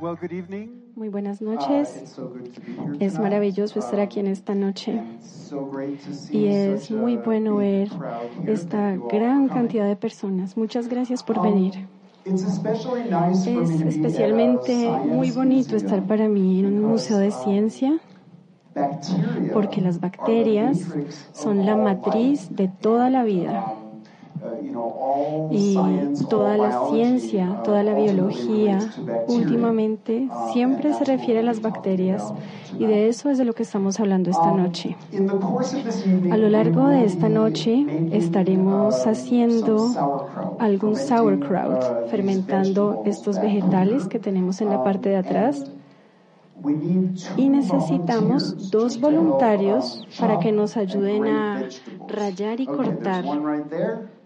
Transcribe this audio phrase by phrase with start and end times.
[0.00, 0.68] Well, good evening.
[0.96, 1.88] Muy buenas Uh, noches.
[2.06, 2.32] so
[2.98, 5.70] Es maravilloso estar aquí en esta noche so
[6.32, 7.88] y es muy bueno ver
[8.46, 10.56] esta gran cantidad de personas.
[10.56, 11.74] Muchas gracias por Um, venir.
[12.24, 12.42] Es
[13.86, 17.98] especialmente muy bonito estar para mí en un museo de uh, ciencia
[19.52, 20.86] porque las bacterias
[21.32, 23.74] son la matriz de toda la vida.
[25.50, 28.78] Y science, toda la ciencia, uh, toda la biología,
[29.28, 32.32] últimamente Uh, siempre se refiere a las bacterias
[32.78, 34.96] y de eso es de lo que estamos hablando esta Um, noche.
[36.30, 39.76] A lo largo de esta noche estaremos uh, haciendo
[40.58, 45.64] algún sauerkraut, uh, fermentando estos vegetales que tenemos en la Um, parte de atrás.
[45.64, 46.49] and we need two
[47.36, 51.64] Y necesitamos dos voluntarios para que nos ayuden a
[52.08, 53.24] rayar y cortar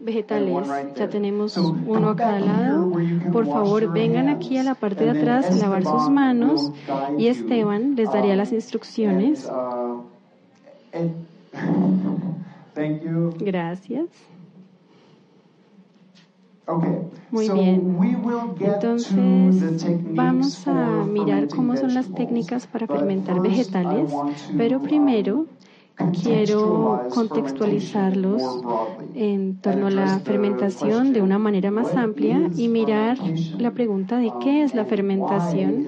[0.01, 0.69] vegetales.
[0.97, 2.93] Ya tenemos uno a cada lado.
[3.33, 6.73] Por favor, vengan aquí a la parte de atrás a lavar sus manos
[7.19, 9.49] y Esteban les daría las instrucciones.
[13.39, 14.34] Gracias.
[16.67, 16.99] Okay.
[17.31, 17.97] Muy so bien.
[17.99, 23.41] we will get to Entonces, the vamos a mirar cómo son las técnicas para fermentar
[23.43, 24.11] vegetales,
[24.57, 25.47] pero primero
[26.01, 28.43] um, quiero contextualizarlos
[29.15, 33.19] en torno a la fermentación de una manera más amplia y mirar
[33.59, 35.87] la pregunta de qué es la Um, fermentación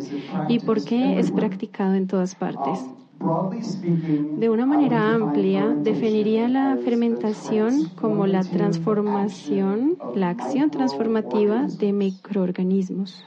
[0.48, 2.84] y por qué es practicado en todas partes.
[3.20, 11.92] Um, De una manera amplia, definiría la fermentación como la transformación, la acción transformativa de
[11.92, 13.24] microorganismos.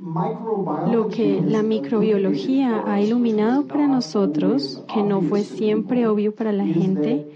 [0.00, 6.64] Lo que la microbiología ha iluminado para nosotros, que no fue siempre obvio para la
[6.64, 7.32] gente,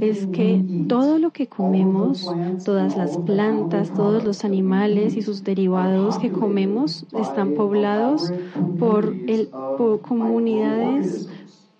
[0.00, 2.28] es que todo lo que comemos,
[2.64, 8.32] todas las plantas, todos los animales y sus derivados que comemos están poblados
[8.80, 9.48] por, el,
[9.78, 11.29] por comunidades.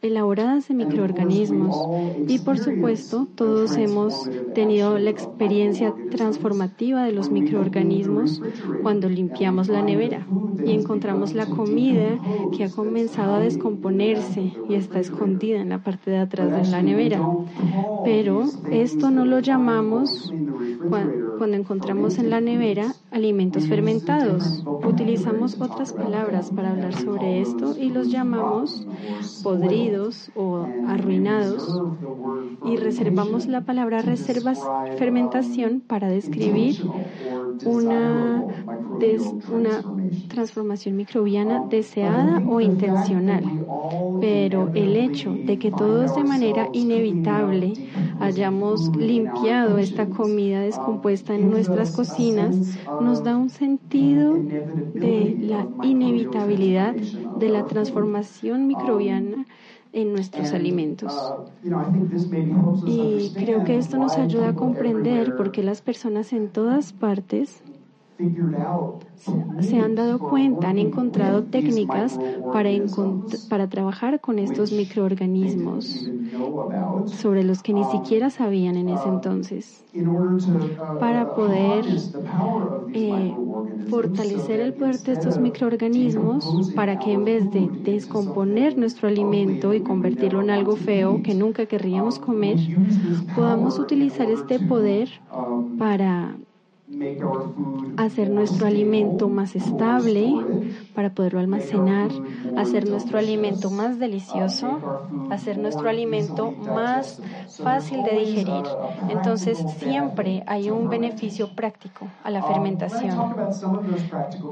[0.03, 1.77] Elaboradas de microorganismos.
[2.29, 8.43] Y por supuesto, todos hemos tenido la experiencia transformativa de los microorganismos
[8.83, 10.27] cuando limpiamos la nevera
[10.65, 12.19] y encontramos la comida
[12.57, 16.83] que ha comenzado a descomponerse y está escondida en la parte de atrás de la
[16.83, 17.21] nevera.
[18.05, 20.33] Pero esto no lo llamamos
[21.41, 24.63] cuando encontramos en la nevera alimentos fermentados.
[24.87, 28.87] Utilizamos otras palabras para hablar sobre esto y los llamamos
[29.43, 31.81] podridos o arruinados
[32.67, 34.61] y reservamos la palabra reservas
[34.99, 36.77] fermentación para describir
[37.65, 38.45] una,
[39.51, 39.83] una
[40.29, 43.45] transformación microbiana deseada o intencional.
[44.21, 47.73] Pero el hecho de que todos de manera inevitable
[48.21, 52.57] hayamos limpiado esta comida descompuesta en nuestras cocinas
[52.99, 54.47] nos da un sentido
[54.93, 59.47] de la inevitabilidad de la transformación microbiana
[59.93, 61.35] en nuestros alimentos.
[62.87, 67.63] Y creo que esto nos ayuda a comprender por qué las personas en todas partes
[69.61, 72.19] se han dado cuenta, han encontrado técnicas
[72.51, 76.13] para, encont- para trabajar con estos microorganismos
[77.11, 79.87] sobre los que ni siquiera sabían en ese entonces.
[80.97, 81.87] Para poder
[82.93, 83.41] eh,
[83.79, 89.83] fortalecer el poder de estos microorganismos para que en vez de descomponer nuestro alimento y
[89.83, 92.61] convertirlo en algo feo que nunca querríamos comer,
[93.33, 95.25] podamos utilizar este poder
[95.77, 96.41] para
[97.97, 100.49] hacer nuestro alimento más estable,
[100.93, 102.13] para poderlo almacenar,
[102.55, 104.87] hacer nuestro alimento más delicioso,
[105.29, 107.21] hacer nuestro alimento más
[107.55, 108.67] fácil de digerir.
[109.07, 113.31] Entonces siempre hay un beneficio práctico a la fermentación.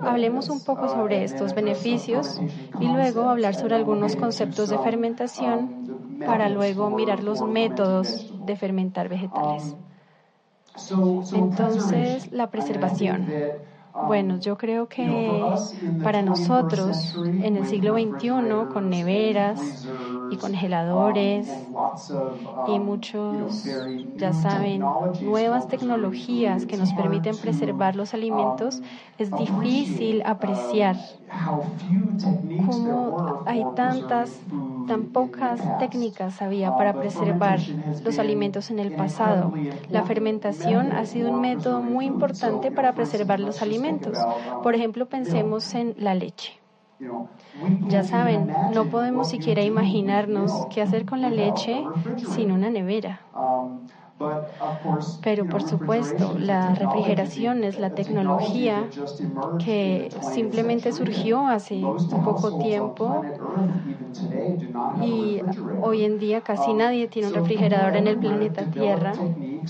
[0.00, 2.42] Hablemos un poco sobre estos beneficios
[2.78, 5.74] y luego hablar sobre algunos conceptos de fermentación
[6.24, 9.76] para luego mirar los métodos de fermentar vegetales.
[11.30, 13.38] Entonces, la preservación.
[14.00, 15.64] Bueno, yo creo que
[16.00, 19.78] para nosotros en el siglo XXI, con neveras
[20.30, 21.70] y congeladores
[22.66, 28.82] y muchos, ya saben, nuevas tecnologías que nos permiten preservar los alimentos,
[29.18, 30.96] es difícil apreciar
[32.56, 34.46] cómo hay tantas,
[34.86, 37.60] tan pocas técnicas había para preservar
[38.02, 39.52] los alimentos en el pasado.
[39.88, 44.28] La fermentación ha sido un método muy importante para preservar los alimentos.
[44.62, 46.57] Por ejemplo, pensemos en la leche.
[47.80, 51.90] Ya saben, no podemos siquiera imaginarnos qué hacer con la leche
[52.22, 53.28] sin una nevera.
[55.20, 58.92] Pero por supuesto, la refrigeración es la tecnología
[59.58, 63.26] que simplemente surgió hace poco tiempo
[65.00, 65.42] y
[65.80, 69.24] hoy en día casi nadie tiene un refrigerador en el planeta Tierra.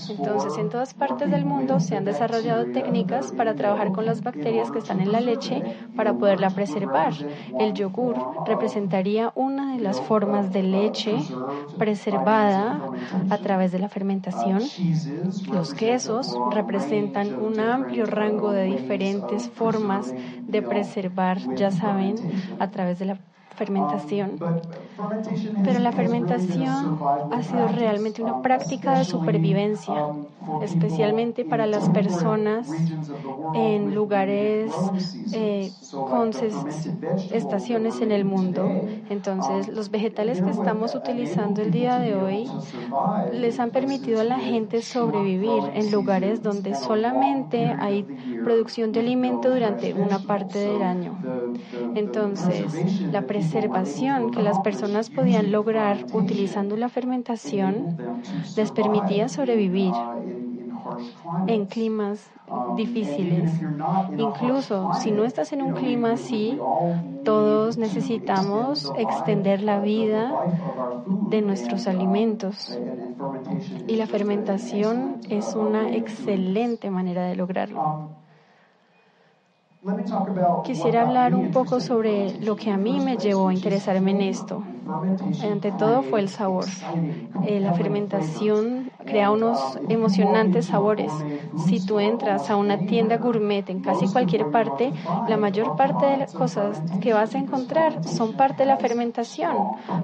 [0.07, 4.71] Entonces, en todas partes del mundo se han desarrollado técnicas para trabajar con las bacterias
[4.71, 5.61] que están en la leche
[5.95, 7.13] para poderla preservar.
[7.59, 8.15] El yogur
[8.45, 11.15] representaría una de las formas de leche
[11.77, 12.81] preservada
[13.29, 14.61] a través de la fermentación.
[15.51, 20.13] Los quesos representan un amplio rango de diferentes formas
[20.47, 22.15] de preservar, ya saben,
[22.59, 23.17] a través de la
[23.55, 24.39] fermentación.
[25.63, 26.99] Pero la fermentación
[27.31, 30.07] ha sido realmente una práctica de supervivencia,
[30.61, 32.69] especialmente para las personas
[33.53, 34.71] en lugares
[35.33, 36.31] eh, con
[37.33, 38.69] estaciones en el mundo.
[39.09, 42.49] Entonces, los vegetales que estamos utilizando el día de hoy
[43.33, 48.05] les han permitido a la gente sobrevivir en lugares donde solamente hay
[48.43, 51.17] producción de alimento durante una parte del año.
[51.95, 57.97] Entonces, la preservación que las personas podían lograr utilizando la fermentación
[58.55, 59.93] les permitía sobrevivir
[61.47, 62.29] en climas
[62.75, 63.51] difíciles.
[64.17, 66.57] Incluso si no estás en un clima así,
[67.23, 70.33] todos necesitamos extender la vida
[71.29, 72.79] de nuestros alimentos.
[73.87, 78.09] Y la fermentación es una excelente manera de lograrlo.
[80.61, 84.65] Quisiera hablar un poco sobre lo que a mí me llevó a interesarme en esto.
[85.39, 86.69] Ante todo fue el sabor.
[87.41, 91.11] Eh, la fermentación crea unos emocionantes sabores.
[91.67, 94.91] Si tú entras a una tienda gourmet en casi cualquier parte,
[95.27, 99.55] la mayor parte de las cosas que vas a encontrar son parte de la fermentación,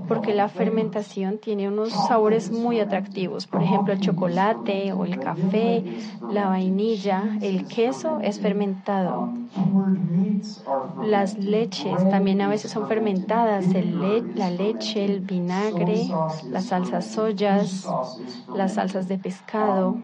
[0.07, 3.47] porque la fermentación tiene unos sabores muy atractivos.
[3.47, 5.83] Por ejemplo, el chocolate o el café,
[6.31, 9.29] la vainilla, el queso es fermentado.
[11.03, 13.65] Las leches también a veces son fermentadas,
[14.35, 16.07] la leche, el vinagre,
[16.49, 17.87] las salsas soyas,
[18.53, 19.97] las salsas de pescado.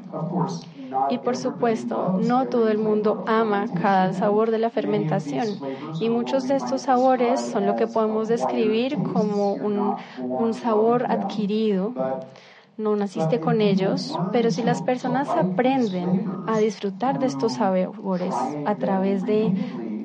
[1.09, 5.59] Y por supuesto, no todo el mundo ama cada sabor de la fermentación.
[5.99, 11.93] Y muchos de estos sabores son lo que podemos describir como un, un sabor adquirido
[12.77, 18.35] no naciste con ellos, pero si las personas aprenden a disfrutar de estos sabores
[18.65, 19.53] a través de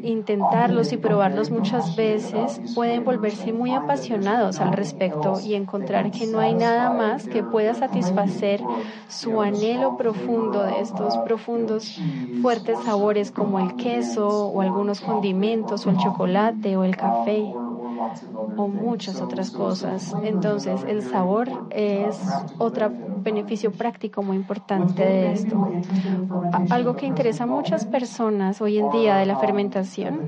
[0.07, 6.39] intentarlos y probarlos muchas veces, pueden volverse muy apasionados al respecto y encontrar que no
[6.39, 8.61] hay nada más que pueda satisfacer
[9.09, 12.01] su anhelo profundo de estos profundos,
[12.41, 17.53] fuertes sabores como el queso o algunos condimentos o el chocolate o el café
[18.57, 20.15] o muchas otras cosas.
[20.23, 22.19] Entonces, el sabor es
[22.59, 25.69] otro beneficio práctico muy importante de esto.
[26.71, 30.21] Algo que interesa a muchas personas hoy en día de la fermentación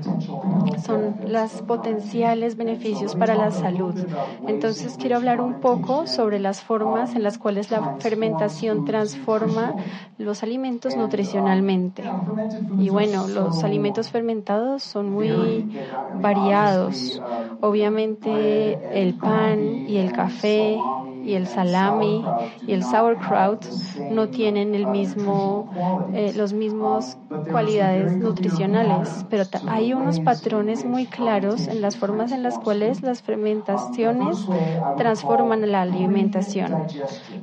[0.85, 3.95] son los potenciales beneficios para la salud.
[4.47, 9.75] Entonces, quiero hablar un poco sobre las formas en las cuales la fermentación transforma
[10.17, 12.03] los alimentos nutricionalmente.
[12.79, 15.67] Y bueno, los alimentos fermentados son muy
[16.21, 17.21] variados.
[17.61, 20.77] Obviamente el pan y el café
[21.29, 22.25] y el salami
[22.65, 23.63] y el sauerkraut
[24.11, 25.71] no tienen el mismo,
[26.13, 27.17] eh, los mismos
[27.51, 33.21] cualidades nutricionales, pero hay unos patrones muy claros en las formas en las cuales las
[33.21, 34.37] fermentaciones
[34.97, 36.85] transforman la alimentación.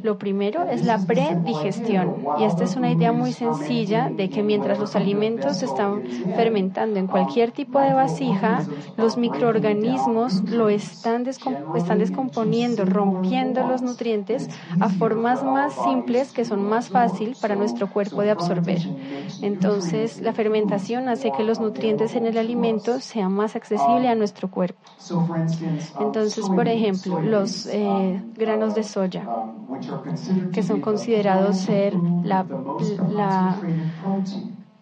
[0.02, 4.80] Lo primero es la predigestión y esta es una idea muy sencilla de que mientras
[4.80, 6.02] los alimentos están
[6.34, 8.64] fermentando en cualquier tipo de vasija,
[8.96, 16.90] los microorganismos lo están, están descomponiendo, rompiendo nutrientes a formas más simples que son más
[16.90, 18.92] fáciles para nuestro cuerpo de absorber.
[19.40, 24.50] Entonces, la fermentación hace que los nutrientes en el alimento sean más accesibles a nuestro
[24.50, 24.92] cuerpo.
[25.98, 29.30] Entonces, por ejemplo, los eh, granos de soya,
[30.52, 33.66] que son considerados ser la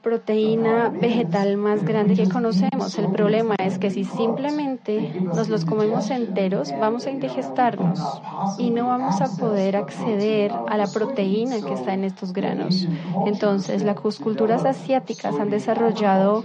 [0.04, 2.96] proteína vegetal más grande que conocemos.
[2.98, 7.98] El problema es que si simplemente nos los comemos enteros, vamos a indigestarnos
[8.58, 12.86] y no vamos a poder acceder a la proteína que está en estos granos.
[13.26, 16.44] Entonces, las culturas asiáticas han desarrollado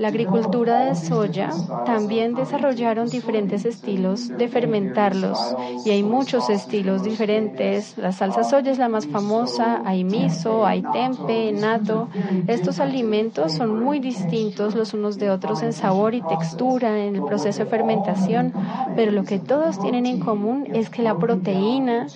[0.00, 1.50] la agricultura de soya
[1.84, 5.54] también desarrollaron diferentes estilos de fermentarlos
[5.84, 7.98] y hay muchos estilos diferentes.
[7.98, 12.08] La salsa soya es la más famosa, hay miso, hay tempe, nato.
[12.46, 17.22] Estos alimentos son muy distintos los unos de otros en sabor y textura en el
[17.22, 18.54] proceso de fermentación,
[18.96, 22.06] pero lo que todos tienen en común es que la proteína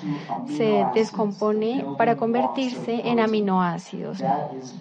[0.56, 4.24] se descompone para convertirse en aminoácidos,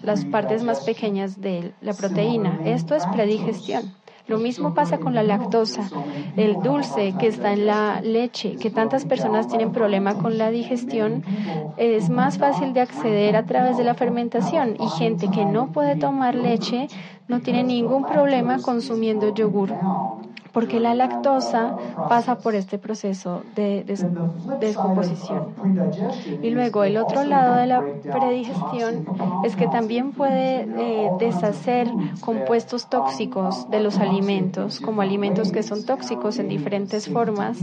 [0.02, 2.60] las partes más pequeñas de la proteína.
[2.64, 3.94] Esto es predigestión.
[4.26, 5.82] Lo mismo pasa con la lactosa,
[6.36, 11.22] el dulce que está en la leche, que tantas personas tienen problema con la digestión,
[11.76, 15.96] es más fácil de acceder a través de la fermentación y gente que no puede
[15.96, 16.88] tomar leche
[17.28, 19.74] no tiene ningún problema consumiendo yogur
[20.54, 21.76] porque la lactosa
[22.08, 23.84] pasa por este proceso de,
[24.60, 25.48] descomposición.
[26.42, 27.82] Y luego el otro lado de la
[28.12, 29.04] predigestión
[29.44, 31.88] es que también puede eh, deshacer
[32.20, 37.58] compuestos tóxicos de los alimentos, como alimentos que son tóxicos en diferentes formas,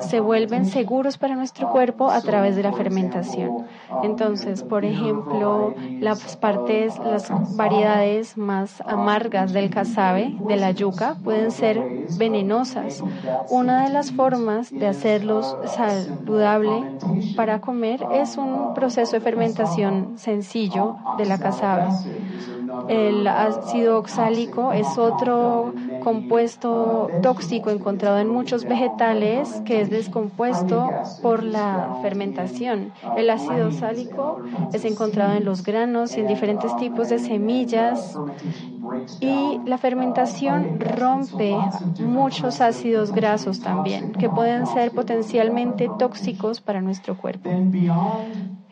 [0.00, 3.66] se vuelven seguros para nuestro cuerpo a través de la fermentación.
[4.02, 11.50] Entonces, por ejemplo, las partes, las variedades más amargas del casabe, de la yuca, pueden
[11.50, 11.80] ser
[12.18, 13.02] beneficiosas venenosas.
[13.48, 16.98] Una de las formas de hacerlos saludable
[17.36, 21.88] para comer es un proceso de fermentación sencillo de la casabe.
[22.88, 25.72] El ácido oxálico es otro
[26.04, 30.90] compuesto tóxico encontrado en muchos vegetales que es descompuesto
[31.22, 32.92] por la fermentación.
[33.16, 34.40] El ácido oxálico
[34.72, 38.16] es encontrado en los granos y en diferentes tipos de semillas
[39.20, 41.56] y la fermentación rompe
[41.98, 47.48] muchos ácidos grasos también que pueden ser potencialmente tóxicos para nuestro cuerpo.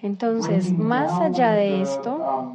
[0.02, 2.52] Entonces, más allá de esto,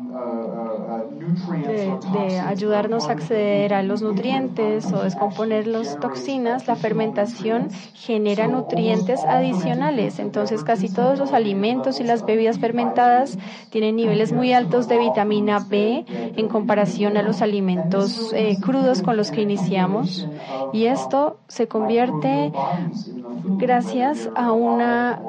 [1.28, 9.24] de, ayudarnos a acceder a los nutrientes o descomponer las toxinas, la fermentación genera nutrientes
[9.26, 10.20] adicionales.
[10.20, 13.38] Entonces, casi todos los alimentos y las bebidas fermentadas
[13.70, 19.18] tienen niveles muy altos de vitamina B en comparación a los alimentos eh, crudos con
[19.18, 20.28] los que iniciamos.
[20.72, 22.52] Y esto se convierte
[23.58, 25.22] gracias a una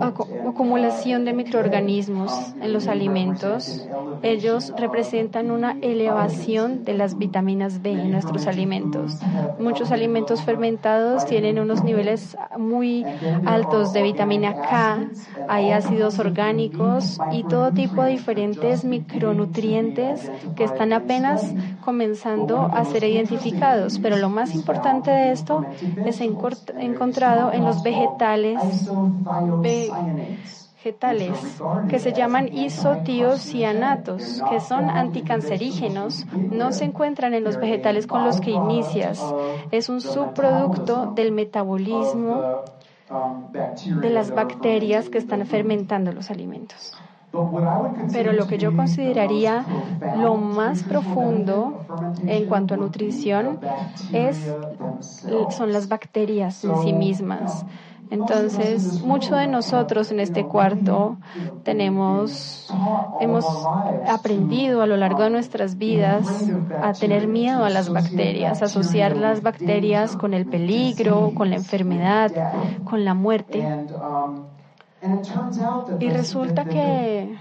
[0.00, 3.86] acumulación de microorganismos en los alimentos.
[4.22, 5.09] Ellos representan
[5.50, 9.18] una elevación de las vitaminas B en nuestros alimentos.
[9.58, 13.04] Muchos alimentos fermentados tienen unos niveles muy
[13.44, 15.08] altos de vitamina K,
[15.48, 23.04] hay ácidos orgánicos y todo tipo de diferentes micronutrientes que están apenas comenzando a ser
[23.04, 23.98] identificados.
[23.98, 25.64] Pero lo más importante de esto
[26.06, 28.60] es encontrado en los vegetales
[30.82, 38.24] vegetales que se llaman isotiocianatos, que son anticancerígenos, no se encuentran en los vegetales con
[38.24, 39.22] los que inicias.
[39.70, 42.62] Es un subproducto del metabolismo
[44.00, 46.96] de las bacterias que están fermentando los alimentos.
[48.12, 49.64] Pero lo que yo consideraría
[50.16, 51.84] lo más profundo
[52.26, 53.60] en cuanto a nutrición
[54.12, 54.52] es,
[55.50, 57.64] son las bacterias en sí mismas.
[58.10, 61.16] Entonces, mucho de nosotros en este cuarto
[61.62, 62.68] tenemos,
[63.20, 63.44] hemos
[64.08, 66.26] aprendido a lo largo de nuestras vidas
[66.82, 72.32] a tener miedo a las bacterias, asociar las bacterias con el peligro, con la enfermedad,
[72.84, 73.64] con la muerte.
[76.00, 77.36] Y resulta que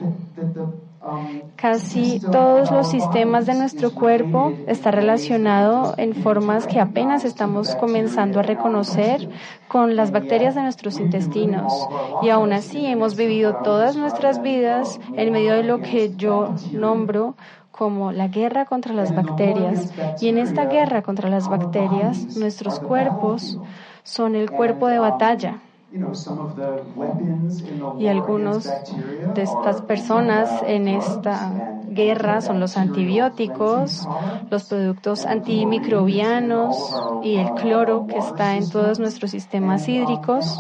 [1.56, 8.40] Casi todos los sistemas de nuestro cuerpo están relacionados en formas que apenas estamos comenzando
[8.40, 9.30] a reconocer
[9.68, 11.88] con las bacterias de nuestros intestinos.
[12.22, 17.36] Y aún así hemos vivido todas nuestras vidas en medio de lo que yo nombro
[17.72, 19.94] como la guerra contra las bacterias.
[20.20, 23.58] Y en esta guerra contra las bacterias, nuestros cuerpos
[24.04, 25.62] son el cuerpo de batalla
[27.98, 28.64] y algunos
[29.36, 34.08] de estas personas en esta guerra son los antibióticos,
[34.50, 36.76] los productos antimicrobianos
[37.24, 40.60] y el cloro que está en todos nuestros sistemas hídricos.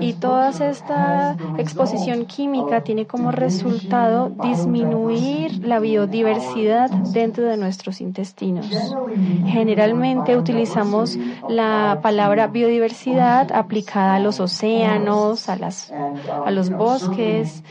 [0.00, 8.66] Y toda esta exposición química tiene como resultado disminuir la biodiversidad dentro de nuestros intestinos.
[9.46, 11.18] Generalmente utilizamos
[11.48, 17.62] la palabra biodiversidad aplicada a los océanos, a, las, a los bosques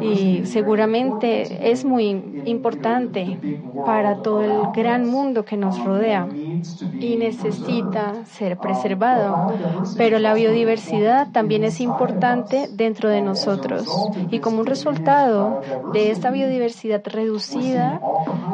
[0.00, 3.38] y seguramente es muy importante
[3.84, 6.28] para todo el gran mundo que nos rodea.
[7.00, 9.52] y necesita ser preservado,
[9.96, 13.86] pero la biodiversidad también es importante dentro de nosotros.
[14.30, 15.60] Y como un resultado
[15.92, 18.00] de esta biodiversidad reducida,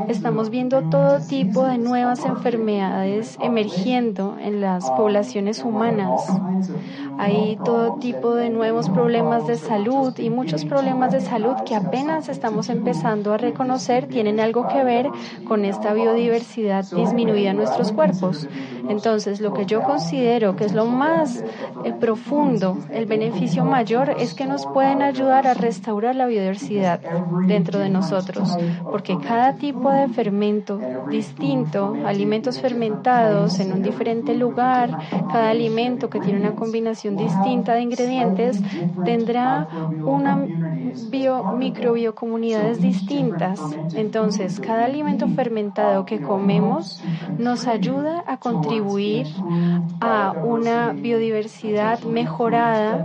[0.08, 6.20] estamos viendo todo tipo de nuevas enfermedades emergiendo en las poblaciones humanas.
[7.18, 12.28] Hay todo tipo de nuevos problemas de salud y muchos problemas de salud que apenas
[12.28, 15.12] estamos empezando a reconocer tienen algo que ver
[15.44, 18.48] con esta biodiversidad disminuida en nuestros cuerpos.
[18.88, 21.44] Entonces, lo que yo considero que es lo más
[21.84, 27.00] eh, profundo, el beneficio mayor, es que nos pueden ayudar a restaurar la biodiversidad
[27.46, 28.56] dentro de nosotros,
[28.90, 34.98] porque cada tipo de fermento distinto, alimentos fermentados en un diferente lugar,
[35.30, 38.60] cada alimento que tiene una combinación distinta de ingredientes,
[39.04, 39.68] tendrá
[40.04, 40.44] una
[41.10, 43.60] bio, microbiocomunidades distintas.
[43.94, 47.02] Entonces, cada alimento fermentado que comemos
[47.38, 48.71] nos ayuda a contribuir
[50.00, 53.04] a una biodiversidad mejorada,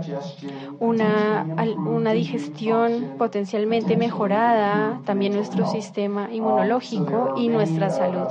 [0.80, 1.46] una,
[1.76, 8.28] una digestión potencialmente mejorada, también nuestro sistema inmunológico y nuestra salud.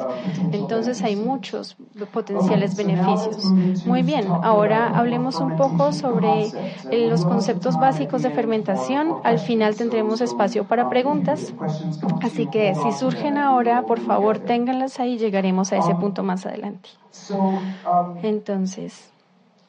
[0.52, 1.78] Entonces hay muchos
[2.12, 3.46] potenciales beneficios.
[3.86, 6.48] Muy bien, ahora hablemos un poco sobre
[6.92, 9.16] los conceptos básicos de fermentación.
[9.24, 11.54] Al final tendremos espacio para preguntas.
[12.22, 16.90] Así que si surgen ahora, por favor, ténganlas ahí, llegaremos a ese punto más adelante.
[18.24, 19.12] Entonces,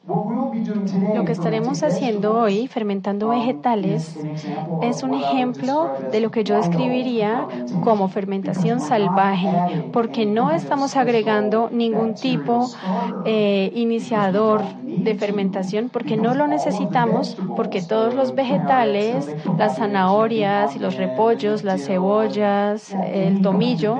[0.07, 4.17] lo que estaremos haciendo hoy, fermentando vegetales,
[4.81, 7.47] es un ejemplo de lo que yo describiría
[7.83, 9.49] como fermentación salvaje,
[9.91, 12.69] porque no estamos agregando ningún tipo
[13.25, 14.61] eh, iniciador
[15.03, 21.63] de fermentación, porque no lo necesitamos, porque todos los vegetales, las zanahorias y los repollos,
[21.63, 23.99] las cebollas, el tomillo,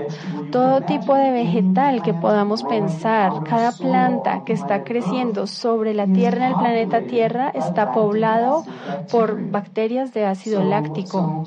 [0.52, 6.48] todo tipo de vegetal que podamos pensar, cada planta que está creciendo sobre la Tierra,
[6.48, 8.64] en el planeta Tierra, está poblado
[9.12, 11.44] por bacterias de ácido láctico.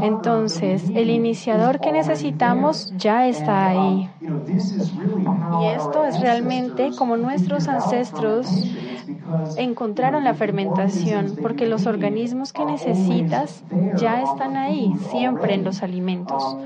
[0.00, 4.10] Entonces, el iniciador que necesitamos ya está ahí.
[4.20, 8.46] Y esto es realmente como nuestros ancestros
[9.56, 13.62] encontraron la fermentación, porque los organismos que necesitas
[13.96, 16.56] ya están ahí, siempre en los alimentos.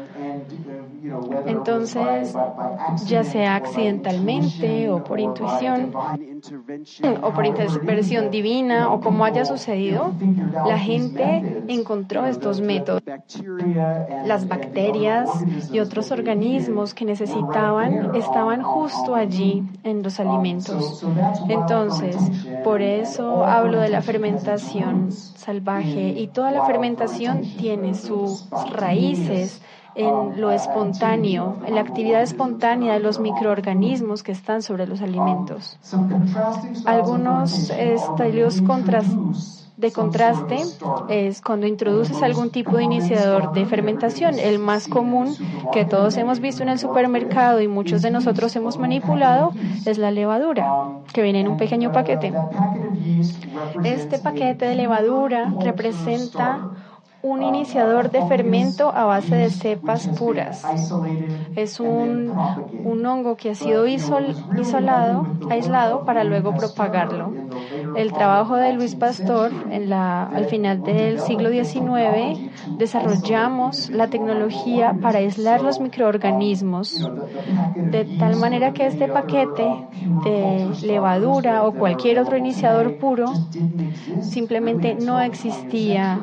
[1.46, 2.34] Entonces,
[3.06, 5.92] ya sea accidentalmente o por intuición
[7.22, 10.12] o por intervención divina o como haya sucedido,
[10.66, 13.02] la gente encontró estos métodos.
[14.24, 15.30] Las bacterias
[15.72, 21.04] y otros organismos que necesitaban estaban justo allí en los alimentos.
[21.48, 22.16] Entonces,
[22.62, 29.60] por eso hablo de la fermentación salvaje y toda la fermentación tiene sus raíces
[29.94, 35.78] en lo espontáneo, en la actividad espontánea de los microorganismos que están sobre los alimentos.
[36.84, 38.62] Algunos estilos
[39.76, 40.58] de contraste
[41.08, 44.38] es cuando introduces algún tipo de iniciador de fermentación.
[44.38, 45.34] El más común
[45.72, 49.52] que todos hemos visto en el supermercado y muchos de nosotros hemos manipulado
[49.84, 52.32] es la levadura, que viene en un pequeño paquete.
[53.82, 56.70] Este paquete de levadura representa
[57.24, 60.62] un iniciador de fermento a base de cepas puras.
[61.56, 62.30] Es un,
[62.84, 67.32] un hongo que ha sido isolado, aislado para luego propagarlo.
[67.96, 72.38] El trabajo de Luis Pastor en la, al final del siglo XIX
[72.78, 77.08] desarrollamos la tecnología para aislar los microorganismos
[77.74, 79.66] de tal manera que este paquete
[80.24, 83.32] de levadura o cualquier otro iniciador puro
[84.20, 86.20] simplemente no existía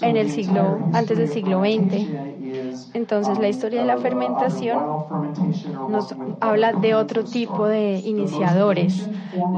[0.00, 2.91] en el siglo, antes del siglo XX.
[3.02, 4.78] Entonces, la historia de la fermentación
[5.88, 9.10] nos habla de otro tipo de iniciadores.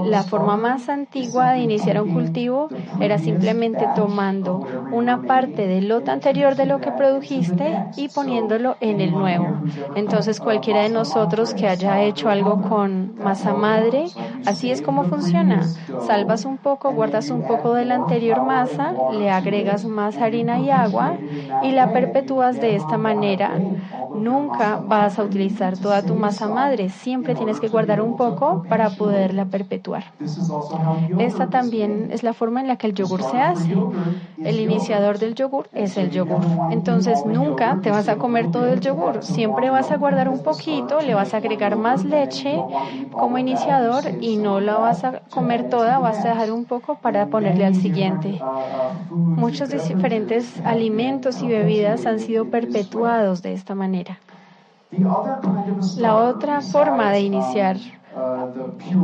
[0.07, 6.11] La forma más antigua de iniciar un cultivo era simplemente tomando una parte del lote
[6.11, 9.61] anterior de lo que produjiste y poniéndolo en el nuevo.
[9.94, 14.12] Entonces, cualquiera de nosotros que haya hecho algo con masa madre,
[14.44, 15.72] así es como funciona.
[15.98, 20.70] Salvas un poco, guardas un poco de la anterior masa, le agregas más harina y
[20.70, 21.18] agua
[21.61, 23.34] y la perpetúas de esta manera.
[24.12, 28.94] Nunca vas a utilizar toda tu masa madre, siempre tienes que guardar un poco para
[28.97, 30.14] poderla perpetuar.
[31.16, 33.87] Esta también es la forma en la que el yogur se hace.
[34.42, 36.44] El iniciador del yogur es el yogur.
[36.68, 41.01] Entonces nunca te vas a comer todo el yogur, siempre vas a guardar un poquito,
[41.03, 42.66] le vas a agregar más leche
[43.16, 47.29] como iniciador y no la vas a comer toda, vas a dejar un poco para
[47.31, 48.47] ponerle al siguiente.
[49.35, 54.19] Muchos diferentes alimentos y bebidas han sido perpetuados de esta manera.
[55.99, 57.77] La otra forma de iniciar,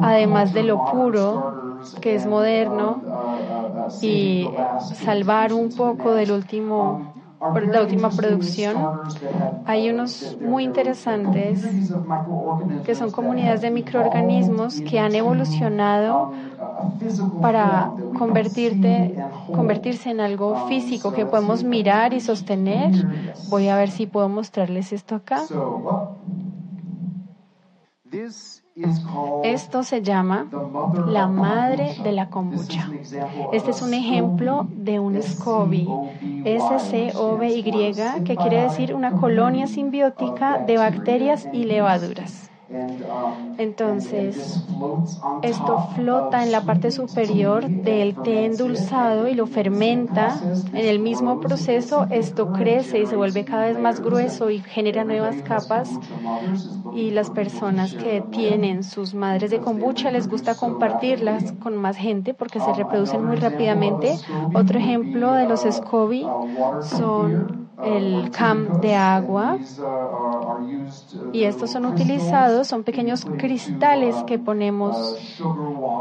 [0.03, 3.03] además de lo puro, que es moderno,
[4.01, 4.49] y
[4.95, 7.20] salvar un poco del último
[7.69, 8.91] la última producción,
[9.65, 11.95] hay unos muy interesantes
[12.83, 16.31] que son comunidades de microorganismos que han evolucionado
[17.41, 23.07] para convertirte, convertirse en algo físico que podemos mirar y sostener.
[23.47, 25.51] Voy a ver si puedo mostrarles esto acá.
[29.45, 30.47] Esto se llama
[31.07, 32.89] la madre de la kombucha.
[33.53, 35.89] Este es un ejemplo de un SCOBY,
[36.45, 37.63] S-C-O-B-Y,
[38.25, 42.50] que quiere decir una colonia simbiótica de bacterias y levaduras.
[43.59, 44.63] Entonces,
[45.43, 50.41] esto flota en la parte superior del té endulzado y lo fermenta.
[50.73, 55.05] En el mismo proceso, esto crece y se vuelve cada vez más grueso y genera
[55.05, 55.91] nuevas capas.
[56.95, 62.35] Y las personas que tienen sus madres de kombucha les gusta compartirlas con más gente
[62.35, 64.17] porque se reproducen muy rápidamente.
[64.55, 66.27] Otro ejemplo de los SCOBY
[66.83, 69.59] son el cam de agua.
[71.33, 75.17] Y estos son utilizados, son pequeños cristales que ponemos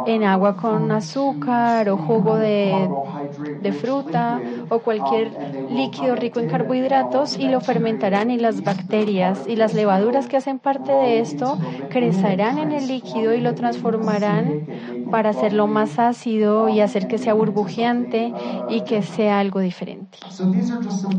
[0.07, 2.89] en agua con azúcar o jugo de,
[3.61, 5.31] de fruta o cualquier
[5.69, 10.59] líquido rico en carbohidratos y lo fermentarán y las bacterias y las levaduras que hacen
[10.59, 14.65] parte de esto crecerán en el líquido y lo transformarán
[15.11, 18.33] para hacerlo más ácido y hacer que sea burbujeante
[18.69, 20.19] y que sea algo diferente.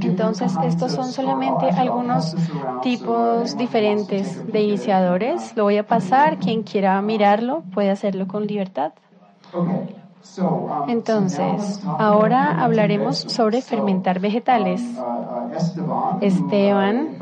[0.02, 2.36] Entonces, estos son solamente algunos
[2.82, 5.56] tipos diferentes de iniciadores.
[5.56, 6.38] Lo voy a pasar.
[6.38, 8.92] Quien quiera mirarlo puede hacerlo con libertad.
[10.88, 14.82] Entonces, ahora hablaremos sobre fermentar vegetales.
[16.20, 17.16] Esteban,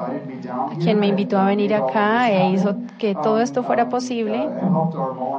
[0.80, 4.48] quien me invitó a venir acá e hizo que todo esto fuera posible,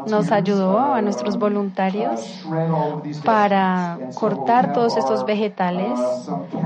[0.07, 2.45] nos ayudó a nuestros voluntarios
[3.23, 5.99] para cortar todos estos vegetales.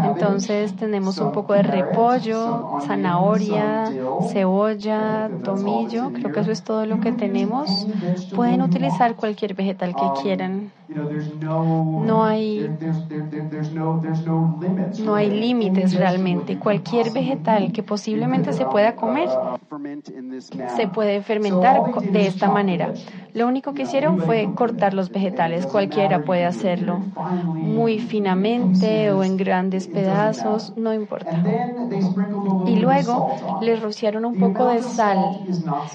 [0.03, 3.91] Entonces tenemos un poco de repollo, zanahoria,
[4.31, 6.11] cebolla, tomillo.
[6.13, 7.87] Creo que eso es todo lo que tenemos.
[8.35, 10.71] Pueden utilizar cualquier vegetal que quieran.
[11.95, 12.77] No hay,
[14.95, 16.57] no hay límites realmente.
[16.57, 19.39] Cualquier vegetal que posiblemente se pueda comer
[20.65, 22.93] se puede fermentar de esta manera.
[23.33, 25.67] Lo único que hicieron fue cortar los vegetales.
[25.67, 27.07] Cualquiera puede hacerlo
[27.59, 31.49] muy finamente o en grandes pedazos, no importa.
[32.63, 33.25] Y luego
[33.59, 35.39] les rociaron un poco de sal.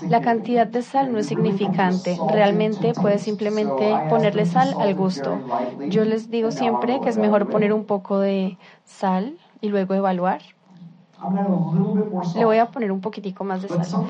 [0.08, 2.22] La cantidad de sal no es significante.
[2.26, 5.38] Realmente puedes simplemente ponerle sal al gusto.
[5.88, 10.40] Yo les digo siempre que es mejor poner un poco de sal y luego evaluar.
[12.36, 14.06] Le voy a poner un poquitico más de sal.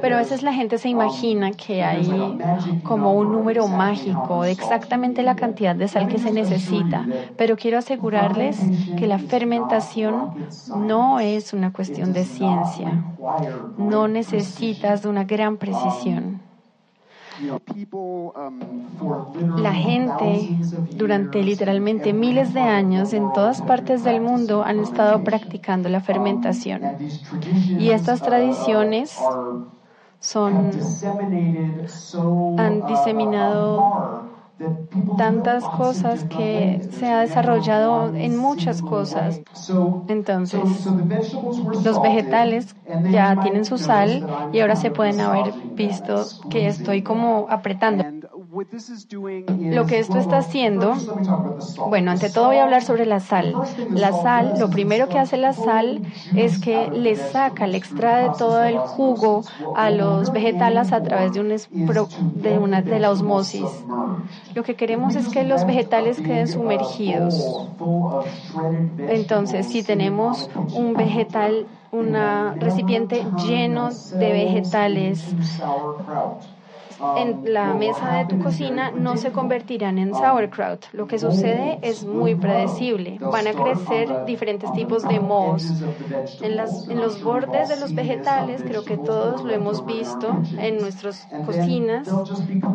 [0.00, 2.38] Pero a veces la gente se imagina que hay
[2.82, 7.06] como un número mágico de exactamente la cantidad de sal que se necesita.
[7.36, 8.58] Pero quiero asegurarles
[8.96, 10.32] que la fermentación
[10.74, 13.04] no es una cuestión de ciencia.
[13.76, 16.40] No necesitas de una gran precisión.
[19.58, 20.56] La gente
[20.96, 26.82] durante literalmente miles de años en todas partes del mundo han estado practicando la fermentación.
[27.78, 29.16] Y estas tradiciones
[30.20, 30.70] son,
[32.58, 34.31] han diseminado
[35.16, 39.42] tantas cosas que se ha desarrollado en muchas cosas.
[40.06, 40.96] Entonces,
[41.80, 47.46] los vegetales ya tienen su sal y ahora se pueden haber visto que estoy como
[47.50, 48.11] apretando.
[49.58, 50.94] Lo que esto está haciendo,
[51.88, 53.54] bueno, ante todo voy a hablar sobre la sal.
[53.90, 56.02] La sal, lo primero que hace la sal
[56.36, 59.42] es que le saca, le extrae todo el jugo
[59.74, 63.68] a los vegetales a través de, un de, una, de la osmosis.
[64.54, 67.68] Lo que queremos es que los vegetales queden sumergidos.
[68.98, 72.14] Entonces, si tenemos un vegetal, un
[72.60, 75.34] recipiente lleno de vegetales,
[77.16, 80.86] en la mesa de tu cocina no se convertirán en sauerkraut.
[80.92, 83.18] Lo que sucede es muy predecible.
[83.20, 85.66] Van a crecer diferentes tipos de mohos.
[86.40, 91.28] En, en los bordes de los vegetales, creo que todos lo hemos visto en nuestras
[91.44, 92.08] cocinas,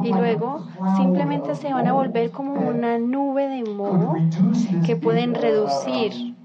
[0.03, 4.15] y luego simplemente se van a volver como una nube de moho
[4.85, 6.35] que pueden reducir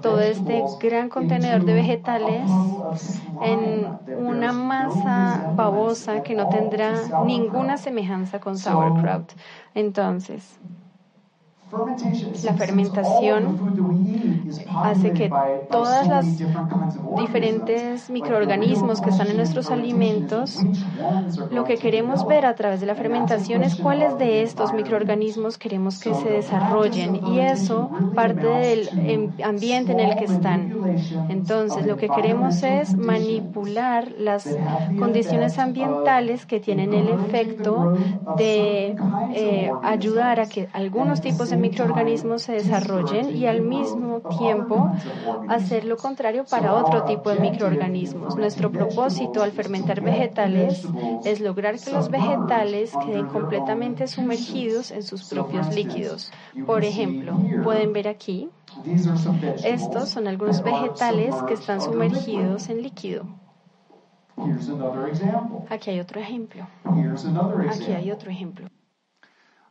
[0.00, 2.80] todo este gran contenedor de vegetales
[3.38, 9.32] en una masa babosa que no tendrá ninguna semejanza con sauerkraut.
[9.74, 10.60] Entonces,
[12.44, 13.58] La fermentación
[14.84, 15.30] hace que
[15.70, 16.26] todas las
[17.16, 20.58] diferentes microorganismos que están en nuestros alimentos,
[21.50, 25.98] lo que queremos ver a través de la fermentación es cuáles de estos microorganismos queremos
[25.98, 30.74] que se desarrollen y eso parte del em, ambiente en el que están.
[31.30, 34.46] Entonces, lo que queremos es manipular las
[34.98, 37.96] condiciones ambientales que tienen el efecto
[38.36, 38.94] de
[39.34, 44.90] eh, ayudar a que algunos tipos de microorganismos se desarrollen y al mismo tiempo
[45.48, 48.36] hacer lo contrario para otro tipo de microorganismos.
[48.36, 50.86] Nuestro propósito al fermentar vegetales
[51.24, 56.30] es lograr que los vegetales queden completamente sumergidos en sus propios líquidos.
[56.66, 58.50] Por ejemplo, pueden ver aquí,
[59.64, 63.24] estos son algunos vegetales que están sumergidos en líquido.
[65.68, 66.66] Aquí hay otro ejemplo.
[67.70, 68.68] Aquí hay otro ejemplo.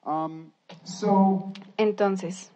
[0.03, 0.51] Um,
[1.77, 2.51] Entonces,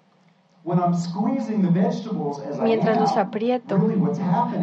[2.63, 3.77] Mientras los aprieto,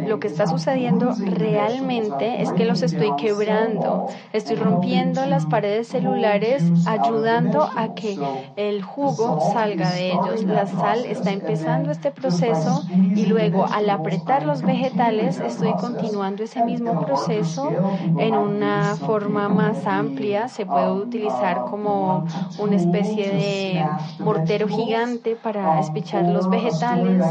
[0.05, 6.61] lo que está sucediendo realmente es que los estoy quebrando, estoy rompiendo las paredes celulares,
[6.85, 8.19] ayudando a que
[8.57, 10.43] el jugo salga de ellos.
[10.43, 16.65] La sal está empezando este proceso y luego al apretar los vegetales estoy continuando ese
[16.65, 17.71] mismo proceso
[18.17, 20.49] en una forma más amplia.
[20.49, 22.25] Se puede utilizar como
[22.59, 23.85] una especie de
[24.19, 27.23] mortero gigante para espichar los vegetales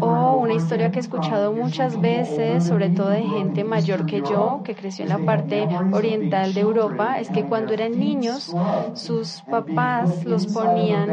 [0.00, 4.62] o una historia que he escuchado muchas veces, sobre todo de gente mayor que yo,
[4.64, 8.54] que creció en la parte oriental de Europa, es que cuando eran niños
[8.94, 11.08] sus papás los ponían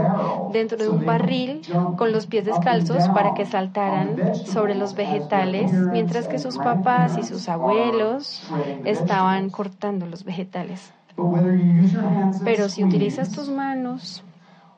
[0.54, 1.62] dentro de un barril
[1.98, 7.24] con los pies descalzos para que saltaran sobre los vegetales, mientras que sus papás y
[7.24, 8.50] sus abuelos
[8.86, 10.94] estaban cortando los vegetales.
[12.44, 14.24] Pero si utilizas tus manos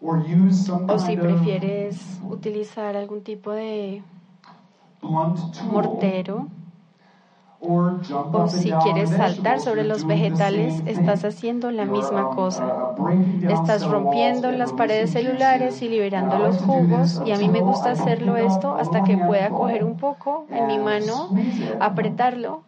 [0.02, 4.04] o si prefieres utilizar algún tipo de
[5.72, 6.48] mortero.
[7.60, 12.96] o si quieres saltar sobre los vegetales, estás haciendo la misma cosa.
[13.42, 18.38] Estás rompiendo las paredes celulares y liberando los jugos y a mí me gusta hacerlo
[18.38, 21.30] esto hasta que pueda coger un poco en mi mano,
[21.80, 22.64] apretarlo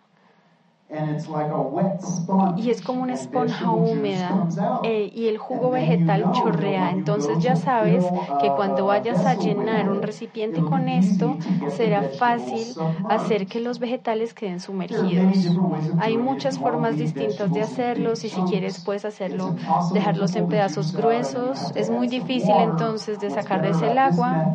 [2.57, 4.47] y es como una esponja húmeda
[4.83, 6.89] eh, y el jugo vegetal chorrea.
[6.89, 8.03] Entonces ya sabes
[8.41, 11.37] que cuando vayas a llenar un recipiente con esto,
[11.77, 12.73] será fácil
[13.07, 15.55] hacer que los vegetales queden sumergidos.
[15.99, 19.55] Hay muchas formas distintas de hacerlos y si quieres puedes hacerlo,
[19.93, 21.71] dejarlos en pedazos gruesos.
[21.75, 24.53] Es muy difícil entonces de sacarles el agua.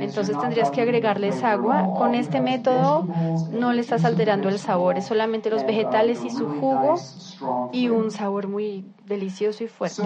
[0.00, 1.94] Entonces tendrías que agregarles agua.
[1.96, 3.06] Con este método
[3.52, 6.94] no le estás alterando el sabor, es solamente los vegetales vegetales y su jugo
[7.72, 10.02] y un sabor muy delicioso y fuerte.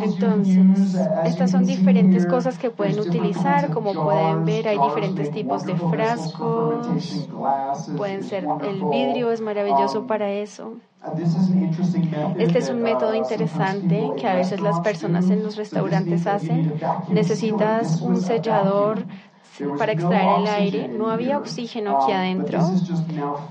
[0.00, 0.96] Entonces,
[1.26, 3.70] estas son diferentes cosas que pueden utilizar.
[3.70, 7.28] Como pueden ver, hay diferentes tipos de frascos.
[7.96, 10.76] Pueden ser, el vidrio es maravilloso para eso.
[12.38, 16.72] Este es un método interesante que a veces las personas en los restaurantes hacen.
[17.10, 19.04] Necesitas un sellador
[19.78, 20.88] para extraer el aire.
[20.88, 22.60] No había oxígeno aquí adentro,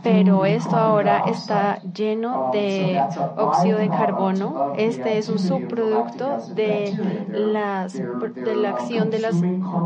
[0.03, 3.01] pero esto ahora está lleno de
[3.37, 4.73] óxido de carbono.
[4.77, 6.93] Este es un subproducto de,
[7.29, 9.35] las, de la acción de las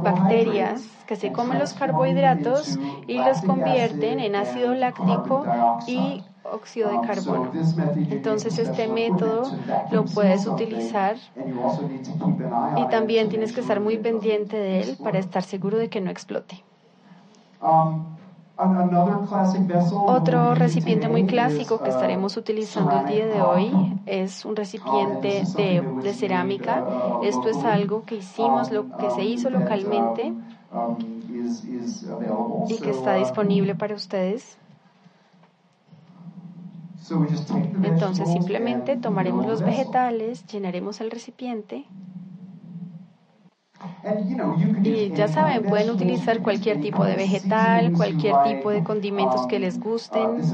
[0.03, 5.45] bacterias que se comen los carbohidratos y los convierten en ácido láctico
[5.87, 7.51] y óxido de carbono.
[8.09, 9.43] Entonces este método
[9.91, 11.15] lo puedes utilizar
[12.77, 16.11] y también tienes que estar muy pendiente de él para estar seguro de que no
[16.11, 16.63] explote.
[20.07, 23.71] Otro recipiente muy clásico que estaremos utilizando el día de hoy
[24.05, 26.85] es un recipiente de, de cerámica.
[27.23, 30.33] Esto es algo que hicimos, lo que se hizo localmente
[32.69, 34.57] y que está disponible para ustedes.
[37.83, 41.85] Entonces simplemente tomaremos los vegetales, llenaremos el recipiente
[44.83, 49.79] y ya saben, pueden utilizar cualquier tipo de vegetal, cualquier tipo de condimentos que les
[49.79, 50.45] gusten.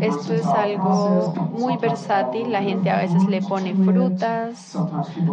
[0.00, 2.52] Esto es algo muy versátil.
[2.52, 4.86] La gente a veces le pone frutas,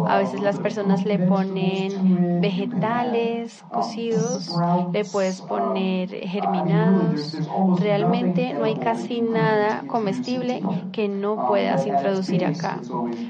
[0.04, 2.04] a veces las personas le ponen
[2.36, 7.40] vegetales cocidos, le puedes poner germinados.
[7.74, 12.86] Realmente no hay casi nada comestible que no puedas introducir acá,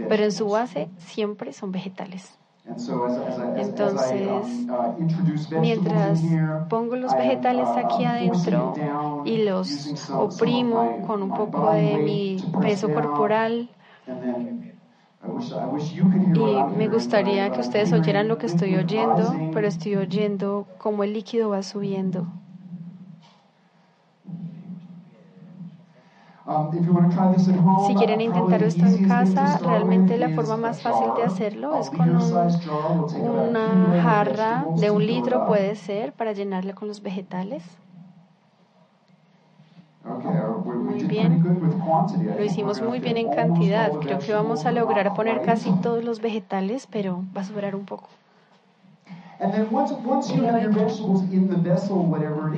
[0.08, 2.39] pero en su base siempre son vegetales.
[3.54, 4.94] Entonces, uh,
[5.54, 8.80] mientras pongo los vegetales aquí adentro
[9.22, 13.70] y los oprimo con un poco de mi peso corporal,
[16.32, 21.12] Y me gustaría que ustedes oyeran lo que estoy oyendo, pero estoy oyendo cómo el
[21.12, 22.39] líquido va subiendo.
[27.86, 32.16] Si quieren intentar esto en casa, realmente la forma más fácil de hacerlo es con
[32.16, 32.58] un,
[33.22, 37.62] una jarra de un litro, puede ser, para llenarla con los vegetales.
[40.04, 41.40] Muy bien.
[42.36, 43.92] Lo hicimos muy bien en cantidad.
[44.00, 47.84] Creo que vamos a lograr poner casi todos los vegetales, pero va a sobrar un
[47.84, 48.08] poco.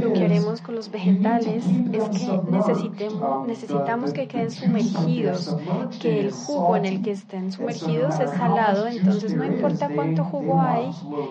[0.00, 5.56] Lo que haremos con los vegetales es que necesitemos, necesitamos que queden sumergidos,
[6.00, 10.60] que el jugo en el que estén sumergidos es salado, entonces no importa cuánto jugo
[10.60, 10.90] hay,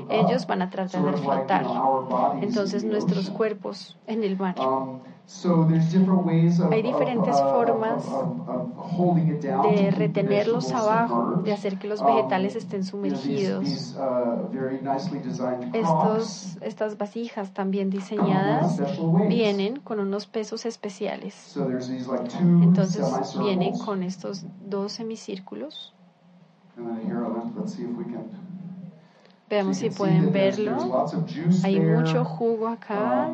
[0.10, 1.66] ellos van a tratar de flotar.
[2.42, 4.56] Entonces nuestros cuerpos en el mar.
[6.72, 8.06] Hay diferentes formas
[9.64, 13.96] de retenerlos abajo, de hacer que los vegetales estén sumergidos.
[15.74, 18.80] Estos, estas vasijas también diseñadas
[19.28, 21.56] vienen con unos pesos especiales.
[22.40, 23.06] Entonces
[23.40, 25.94] vienen con estos dos semicírculos.
[29.50, 31.08] Veamos si pueden verlo.
[31.64, 33.30] Hay mucho jugo acá.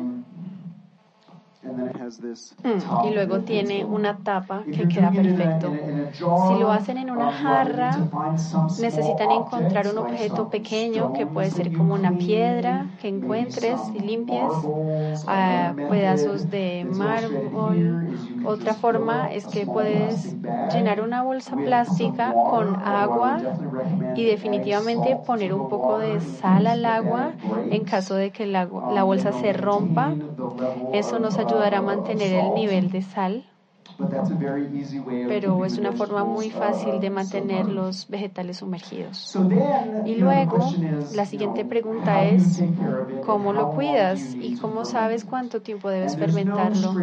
[2.62, 5.82] Mm, y luego tiene una tapa que queda perfecto.
[6.34, 8.10] Si lo hacen en una jarra,
[8.76, 14.70] necesitan encontrar un objeto pequeño que puede ser como una piedra que encuentres y limpies,
[15.26, 18.20] ah, pedazos de mármol.
[18.42, 20.36] Otra forma es que puedes
[20.72, 23.48] llenar una bolsa plástica con agua
[24.14, 29.02] y definitivamente poner un poco de sal al agua en caso de que la, la
[29.04, 30.20] bolsa se rompa.
[30.90, 33.46] Eso nos ayuda ayudar a mantener el nivel de sal
[35.28, 39.36] pero es una forma muy fácil de mantener los vegetales sumergidos.
[40.04, 40.72] Y luego,
[41.14, 42.62] la siguiente pregunta es,
[43.26, 46.94] ¿cómo lo cuidas y cómo sabes cuánto tiempo debes fermentarlo?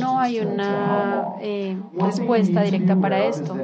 [0.00, 3.56] No hay una eh, respuesta directa para esto.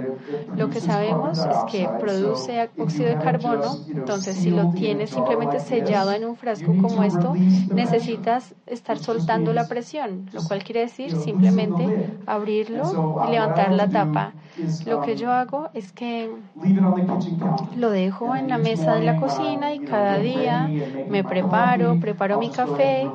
[0.57, 6.13] Lo que sabemos es que produce óxido de carbono, entonces si lo tienes simplemente sellado
[6.13, 7.35] en un frasco como esto,
[7.73, 11.85] necesitas estar soltando la presión, lo cual quiere decir simplemente
[12.27, 12.60] abrir
[13.21, 14.37] y levantar la tapa.
[14.85, 16.37] Lo que yo hago es que
[17.73, 20.75] lo dejo en la mesa de la cocina y cada día
[21.07, 23.15] me preparo, preparo mi café,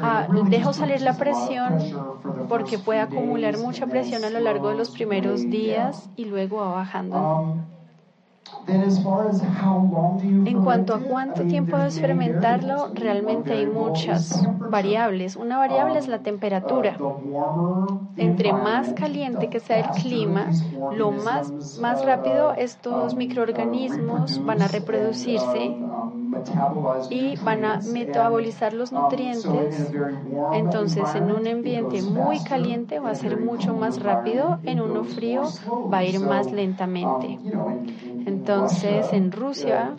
[0.00, 1.98] ah, dejo salir la presión
[2.46, 6.70] porque puede acumular mucha presión a lo largo de los primeros días y luego va
[6.72, 7.32] bajando.
[8.68, 15.36] En cuanto a cuánto tiempo debes fermentarlo, realmente hay muchas variables.
[15.36, 16.96] Una variable es la temperatura.
[18.16, 20.50] Entre más caliente que sea el clima,
[20.96, 25.76] lo más, más rápido estos microorganismos van a reproducirse
[27.10, 29.92] y van a metabolizar los nutrientes.
[30.52, 35.42] Entonces, en un ambiente muy caliente va a ser mucho más rápido, en uno frío
[35.92, 37.38] va a ir más lentamente.
[38.26, 39.94] Entonces, en Rusia,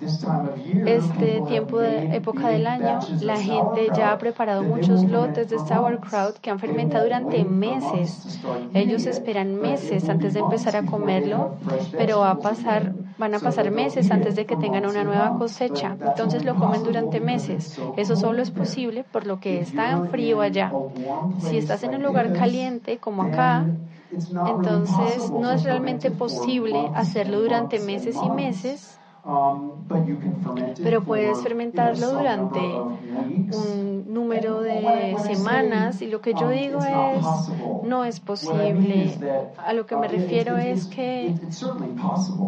[0.85, 6.37] este tiempo de época del año, la gente ya ha preparado muchos lotes de sauerkraut
[6.39, 8.41] que han fermentado durante meses.
[8.73, 11.55] Ellos esperan meses antes de empezar a comerlo,
[11.97, 15.95] pero va a pasar, van a pasar meses antes de que tengan una nueva cosecha.
[16.05, 17.79] Entonces lo comen durante meses.
[17.95, 20.73] Eso solo es posible por lo que está en frío allá.
[21.39, 23.65] Si estás en un lugar caliente como acá,
[24.11, 28.97] entonces, no es realmente posible hacerlo durante meses y meses,
[30.81, 37.25] pero puedes fermentarlo durante un número de semanas y lo que yo digo es,
[37.83, 39.17] no es posible.
[39.57, 41.35] A lo que me refiero es que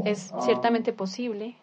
[0.05, 1.57] es ciertamente posible.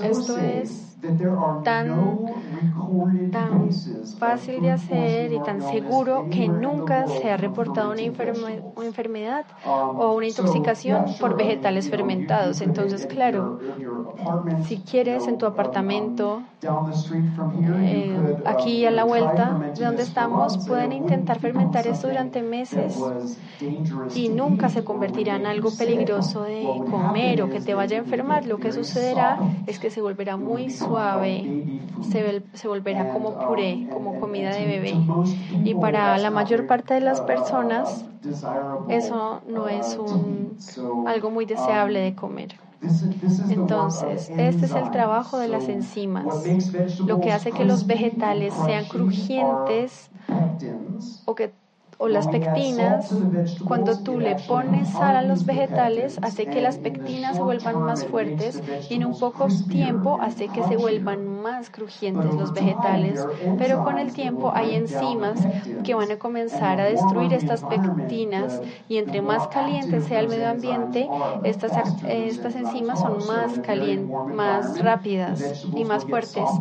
[0.00, 0.93] Esto es
[1.62, 2.26] tan,
[3.30, 3.70] tan
[4.18, 10.26] fácil de hacer y tan seguro que nunca se ha reportado una, enfermedad o una
[10.26, 12.60] intoxicación por vegetales fermentados.
[12.60, 13.58] Entonces, claro,
[14.66, 16.42] si quieres en tu apartamento,
[17.82, 22.96] eh, aquí a la vuelta de donde estamos, pueden intentar fermentar esto durante meses
[24.14, 28.46] y nunca se convertirá en algo peligroso de comer o que te vaya a enfermar.
[28.46, 33.88] Lo que sucederá es que se volverá muy suave suave, se, se volverá como puré,
[33.92, 34.94] como comida de bebé.
[35.64, 38.04] Y para la mayor parte de las personas,
[38.88, 40.56] eso no es un,
[41.06, 42.54] algo muy deseable de comer.
[43.48, 46.44] Entonces, este es el trabajo de las enzimas,
[47.04, 50.10] lo que hace que los vegetales sean crujientes
[51.24, 51.52] o que
[51.98, 53.22] o las pectinas,
[53.64, 58.04] cuando tú le pones sal a los vegetales, hace que las pectinas se vuelvan más
[58.04, 63.28] fuertes y en un poco tiempo hace que se vuelvan más crujientes los vegetales.
[63.56, 65.48] Pero con el tiempo hay enzimas
[65.82, 70.48] que van a comenzar a destruir estas pectinas y entre más caliente sea el medio
[70.48, 71.72] ambiente, estas,
[72.02, 76.60] estas enzimas son más calientes, más rápidas y más fuertes.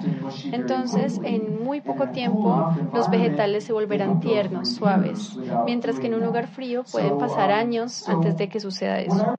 [0.51, 5.22] Entonces, en muy poco tiempo, los vegetales se volverán tiernos, suaves,
[5.65, 9.34] mientras que en un lugar frío pueden pasar años antes de que suceda eso.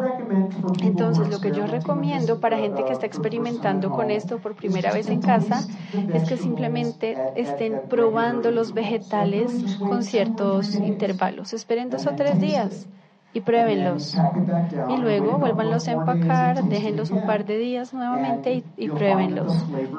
[0.82, 5.08] Entonces, lo que yo recomiendo para gente que está experimentando con esto por primera vez
[5.08, 5.66] en casa
[6.12, 11.52] es que simplemente estén probando los vegetales con ciertos intervalos.
[11.52, 12.86] Esperen dos o tres días
[13.34, 14.16] y pruébenlos.
[14.88, 19.52] Y luego vuélvanlos a empacar, déjenlos un par de días nuevamente y, pruébenlos.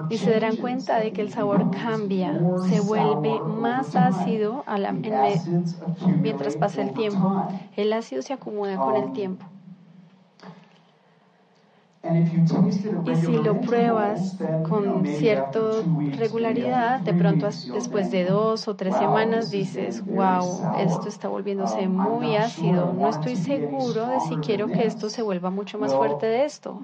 [0.09, 4.93] Y se darán cuenta de que el sabor cambia, se vuelve más ácido a la,
[4.93, 7.45] mientras pasa el tiempo.
[7.75, 9.45] El ácido se acumula con el tiempo.
[13.05, 14.37] Y si lo pruebas
[14.67, 15.59] con cierta
[16.17, 22.35] regularidad, de pronto después de dos o tres semanas dices, wow, esto está volviéndose muy
[22.35, 22.93] ácido.
[22.93, 26.79] No estoy seguro de si quiero que esto se vuelva mucho más fuerte de esto.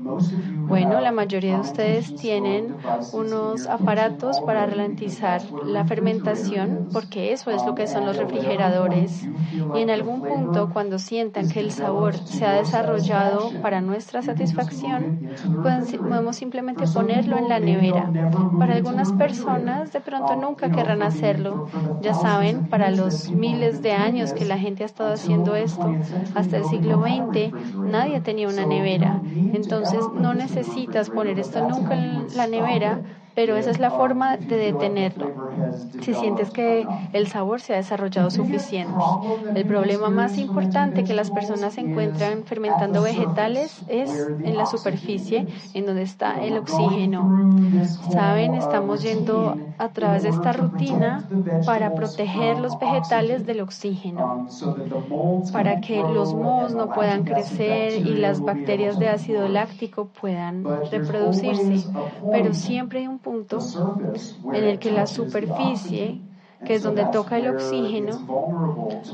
[0.67, 2.75] Bueno, la mayoría de ustedes tienen
[3.11, 9.23] unos aparatos para ralentizar la fermentación, porque eso es lo que son los refrigeradores.
[9.75, 15.10] Y en algún punto, cuando sientan que el sabor se ha desarrollado para nuestra satisfacción,
[15.97, 18.09] podemos simplemente ponerlo en la nevera.
[18.57, 21.67] Para algunas personas de pronto nunca querrán hacerlo.
[22.01, 25.93] Ya saben, para los miles de años que la gente ha estado haciendo esto,
[26.35, 29.21] hasta el siglo XX, nadie tenía una nevera.
[29.53, 33.01] Entonces no necesitas poner esto nunca en la nevera
[33.35, 35.31] pero esa es la forma de detenerlo.
[36.01, 38.93] Si sientes que el sabor se ha desarrollado suficiente.
[39.55, 45.85] El problema más importante que las personas encuentran fermentando vegetales es en la superficie, en
[45.85, 47.51] donde está el oxígeno.
[48.11, 51.23] Saben, estamos yendo a través de esta rutina
[51.65, 54.47] para proteger los vegetales del oxígeno,
[55.51, 61.87] para que los mohos no puedan crecer y las bacterias de ácido láctico puedan reproducirse.
[62.31, 63.59] Pero siempre hay un punto
[64.53, 66.21] en el que la superficie,
[66.65, 68.19] que es donde toca el oxígeno,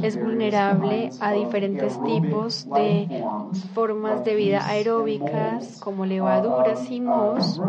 [0.01, 3.25] es vulnerable a diferentes tipos de
[3.73, 7.61] formas de vida aeróbicas como levaduras y mohos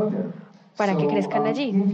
[0.79, 1.85] para que crezcan allí.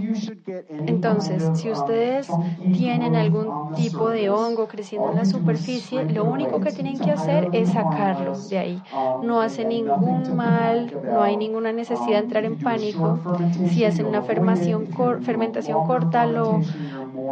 [0.87, 6.73] Entonces, si ustedes tienen algún tipo de hongo creciendo en la superficie, lo único que
[6.73, 8.85] tienen que hacer es sacarlo de ahí.
[9.21, 13.25] No hace ningún mal, no hay ninguna necesidad de entrar en pánico.
[13.63, 14.89] Si hacen una fermentación,
[15.23, 16.67] fermentación corta, lo,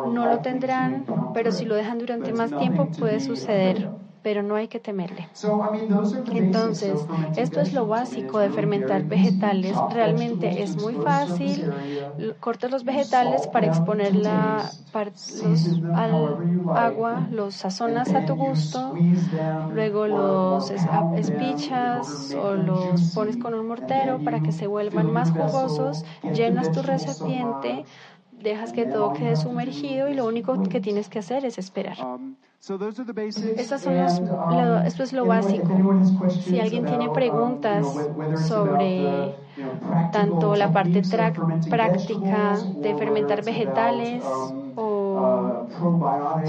[0.03, 3.93] no lo tendrán, pero si lo dejan durante más tiempo puede suceder
[4.23, 5.31] pero no hay que temerle.
[6.31, 9.85] Entonces, esto es lo básico de fermentar vegetales.
[9.89, 11.71] Realmente es muy fácil.
[12.41, 14.79] Cortas los vegetales para exponer la,
[15.93, 16.41] al
[16.73, 19.03] agua, los sazonas a tu gusto,
[19.69, 20.71] luego los
[21.13, 26.83] espichas o los pones con un mortero para que se vuelvan más jugosos, llenas tu
[26.83, 27.85] recipiente,
[28.43, 31.97] dejas que todo quede sumergido y lo único que tienes que hacer es esperar.
[32.05, 32.37] Um,
[33.57, 33.95] Estas son
[34.87, 35.69] esto es lo básico.
[36.45, 37.87] Si alguien tiene preguntas
[38.47, 39.35] sobre
[40.13, 41.03] tanto la parte
[41.69, 44.23] práctica de fermentar vegetales
[44.77, 45.02] o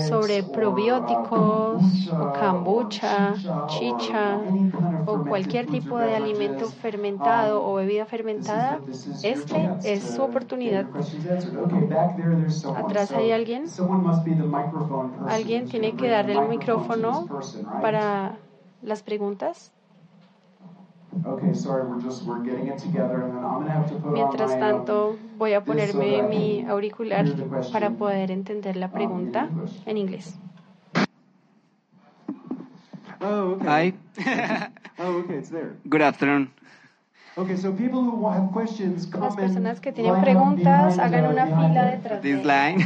[0.07, 3.33] sobre probióticos o kombucha,
[3.67, 4.39] chicha
[5.05, 8.79] o cualquier tipo de alimento fermentado o bebida fermentada,
[9.23, 10.85] este es su oportunidad.
[12.75, 13.65] Atrás hay alguien.
[15.27, 17.27] Alguien tiene que darle el micrófono
[17.81, 18.37] para
[18.81, 19.71] las preguntas.
[24.13, 27.25] Mientras tanto, voy a ponerme mi auricular
[27.71, 29.49] para poder entender la pregunta
[29.85, 30.35] en inglés.
[33.21, 33.93] Oh, Hi.
[34.99, 35.75] oh, okay, it's there.
[35.85, 36.49] Good afternoon.
[37.35, 42.21] Okay, so people who have questions, Las personas que tienen preguntas hagan una fila detrás
[42.21, 42.85] de This line.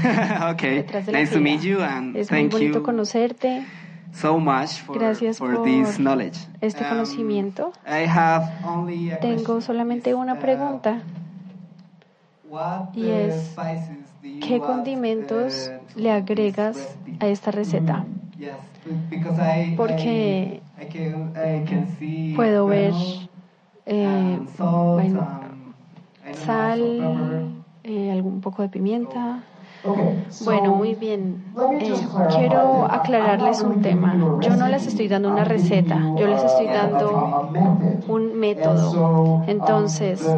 [0.54, 0.86] okay.
[1.12, 2.84] Nice to meet you and es thank muy bonito you.
[2.84, 3.66] conocerte.
[4.12, 6.38] So much for, Gracias for por this knowledge.
[6.62, 7.72] este Um, conocimiento.
[7.86, 11.02] I have only a Tengo solamente una Uh, pregunta.
[12.50, 13.58] what, y es,
[14.40, 18.06] ¿Qué condimentos uh, le agregas a esta receta?
[18.40, 18.56] Yes,
[19.10, 22.94] because I, Porque I, I can, I can see puedo ver
[23.86, 25.74] eh, and salt, bueno, um,
[26.26, 29.44] know, sal, eh, algún poco de pimienta.
[30.40, 31.44] Bueno, muy bien.
[31.80, 34.16] Eh, quiero aclararles un tema.
[34.42, 37.38] Yo no les estoy dando una receta, yo les estoy dando
[38.08, 39.00] un método.
[39.46, 40.38] Entonces,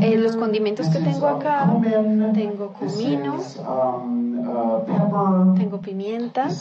[0.00, 1.84] eh, los condimentos que tengo acá,
[2.32, 3.54] tengo comino,
[5.54, 6.58] tengo pimienta,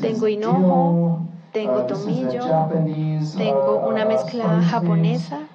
[0.00, 2.66] tengo hinojo, tengo tomillo,
[3.36, 5.48] tengo una mezcla japonesa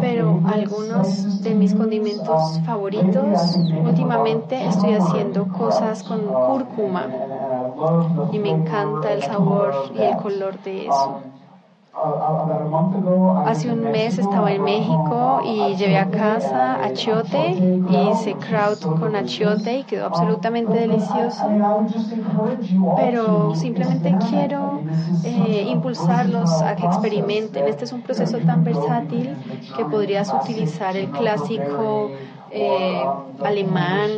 [0.00, 7.06] pero algunos de mis condimentos favoritos, últimamente estoy haciendo cosas con cúrcuma
[8.32, 11.31] y me encanta el sabor y el color de eso.
[13.42, 19.14] Hace un mes estaba en México y llevé a casa achiote y hice kraut con
[19.16, 21.62] achiote y quedó absolutamente delicioso.
[22.94, 24.84] Pero simplemente quiero
[25.22, 27.68] eh, impulsarlos a que experimenten.
[27.68, 29.38] Este es un proceso tan versátil
[29.72, 32.12] que podrías utilizar el clásico
[32.52, 33.02] eh,
[33.42, 34.10] alemán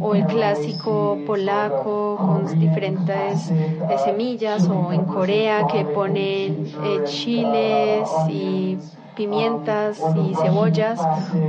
[0.00, 8.08] o el clásico polaco con diferentes eh, semillas o en Corea que ponen eh, chiles
[8.28, 8.78] y
[9.16, 11.00] pimientas y cebollas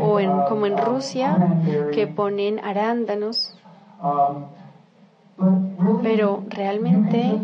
[0.01, 1.37] o en, como en Rusia
[1.93, 3.55] que ponen arándanos
[6.01, 7.41] pero realmente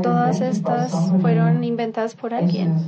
[0.00, 2.78] todas estas fueron inventadas por alguien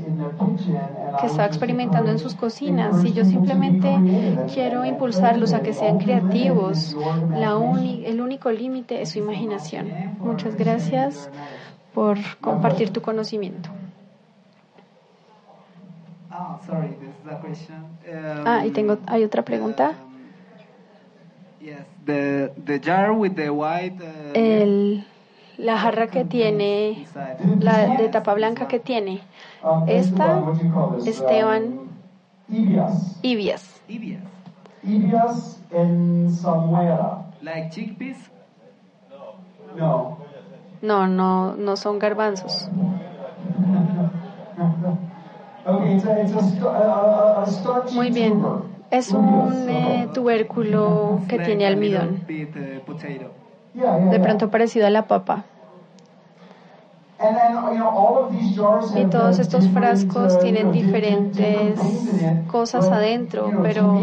[1.16, 4.04] que está experimentando en sus cocinas y yo simplemente
[4.52, 6.96] quiero impulsarlos a que sean creativos.
[7.32, 9.94] La el único límite es su imaginación.
[10.22, 11.30] Muchas gracias
[11.94, 13.70] por compartir tu conocimiento.
[18.44, 19.98] Ah, y tengo, hay otra pregunta.
[24.34, 25.04] El,
[25.58, 27.06] la jarra que tiene,
[27.60, 29.20] la de tapa blanca que tiene.
[29.86, 30.42] Esta,
[31.04, 31.80] Esteban
[33.22, 33.82] Ibias.
[34.82, 37.26] Ibias en Samuera.
[37.42, 38.18] Like chickpeas?
[39.76, 40.18] No.
[40.82, 42.68] No, no, no son garbanzos.
[47.94, 48.42] Muy bien.
[48.90, 52.24] Es un eh, tubérculo que tiene almidón.
[52.26, 55.44] De pronto parecido a la papa.
[58.96, 61.80] Y todos estos frascos tienen diferentes
[62.50, 64.00] cosas adentro, pero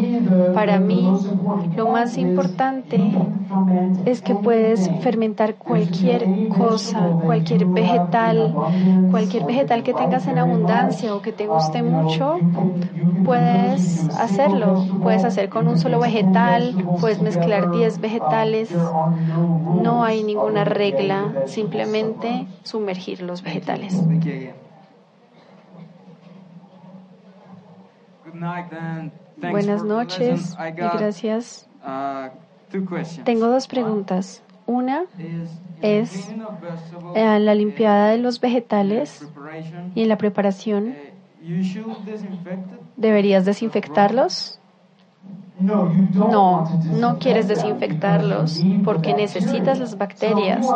[0.54, 1.12] para mí
[1.76, 3.00] lo más importante
[4.06, 8.54] es que puedes fermentar cualquier cosa, cualquier vegetal,
[9.12, 12.38] cualquier vegetal que tengas en abundancia o que te guste mucho,
[13.26, 14.86] puedes hacerlo.
[15.02, 18.70] Puedes hacer con un solo vegetal, puedes mezclar 10 vegetales.
[19.82, 24.10] No hay ninguna regla, simplemente sumergir los vegetales.
[29.42, 31.68] Buenas noches y gracias.
[31.84, 32.30] Uh,
[33.24, 34.42] Tengo dos preguntas.
[34.66, 35.06] Una
[35.82, 36.36] es
[37.14, 39.30] en la limpiada de los vegetales
[39.94, 40.98] y en la preparación.
[41.42, 44.63] Uh, ¿Deberías desinfectarlos?
[45.60, 46.66] No,
[47.00, 50.68] no quieres desinfectarlos porque necesitas las bacterias.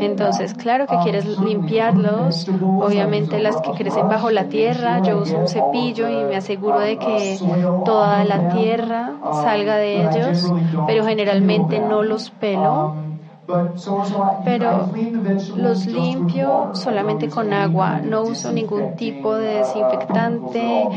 [0.00, 2.48] Entonces, claro que quieres limpiarlos.
[2.60, 6.98] Obviamente las que crecen bajo la tierra, yo uso un cepillo y me aseguro de
[6.98, 7.38] que
[7.84, 9.12] toda la tierra
[9.42, 10.52] salga de ellos,
[10.86, 13.13] pero generalmente no los pelo
[14.44, 14.88] pero
[15.56, 20.88] los limpio solamente con agua, no uso ningún tipo de desinfectante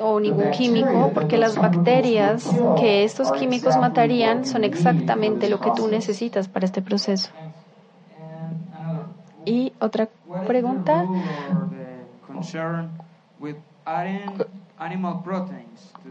[0.00, 5.88] o ningún químico porque las bacterias que estos químicos matarían son exactamente lo que tú
[5.88, 7.30] necesitas para este proceso.
[9.44, 10.08] Y otra
[10.46, 11.06] pregunta.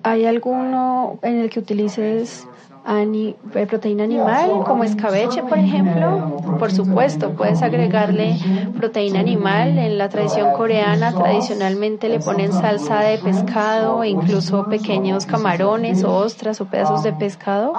[0.03, 2.47] ¿Hay alguno en el que utilices
[2.89, 3.35] eh,
[3.67, 6.38] proteína animal, como escabeche, por ejemplo.
[6.57, 8.38] Por supuesto, puedes agregarle
[8.77, 9.77] proteína animal.
[9.77, 16.61] En la tradición coreana, tradicionalmente le ponen salsa de pescado incluso pequeños camarones o ostras
[16.61, 17.73] o pedazos de pescado.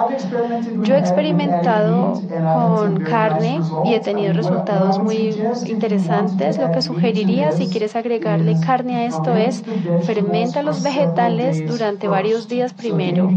[0.83, 2.21] Yo he experimentado
[2.53, 5.35] con carne y he tenido resultados muy
[5.65, 6.59] interesantes.
[6.59, 9.63] Lo que sugeriría si quieres agregarle carne a esto es
[10.03, 13.29] fermenta los vegetales durante varios días primero.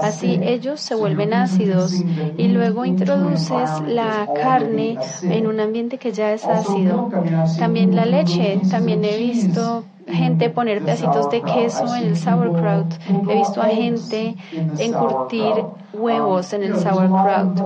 [0.00, 2.04] Así ellos se vuelven vuelven ácidos
[2.36, 7.10] y luego introduces la carne en un ambiente que ya es ácido.
[7.58, 12.92] También la leche, también he visto gente poner pedacitos de queso en el sauerkraut.
[13.28, 14.36] He visto a gente
[14.78, 15.54] encurtir
[15.94, 17.58] huevos en el sauerkraut.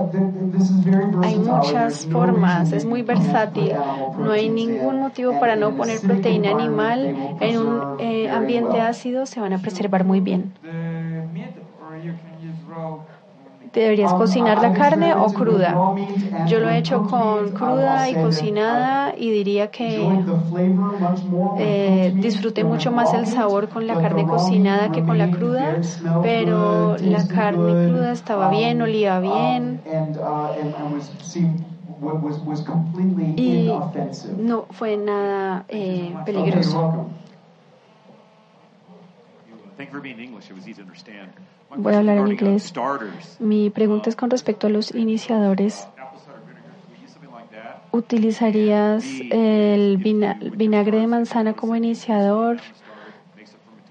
[1.21, 3.73] Hay muchas formas, es muy versátil.
[4.17, 9.41] No hay ningún motivo para no poner proteína animal en un eh, ambiente ácido, se
[9.41, 10.53] van a preservar muy bien.
[13.81, 15.85] Deberías cocinar la carne o cruda.
[16.37, 20.27] Yo lo he hecho con cruda y cocinada y diría que
[21.55, 25.81] eh, disfruté mucho más el sabor con la carne cocinada que con la cruda,
[26.19, 29.85] pero la carne cruda estaba bien, olía bien.
[33.35, 33.87] y
[34.35, 36.91] no fue nada eh, peligroso.
[41.75, 42.73] Voy a hablar en inglés.
[43.39, 45.87] Mi pregunta es con respecto a los iniciadores.
[47.91, 52.57] ¿Utilizarías el vinagre de manzana como iniciador?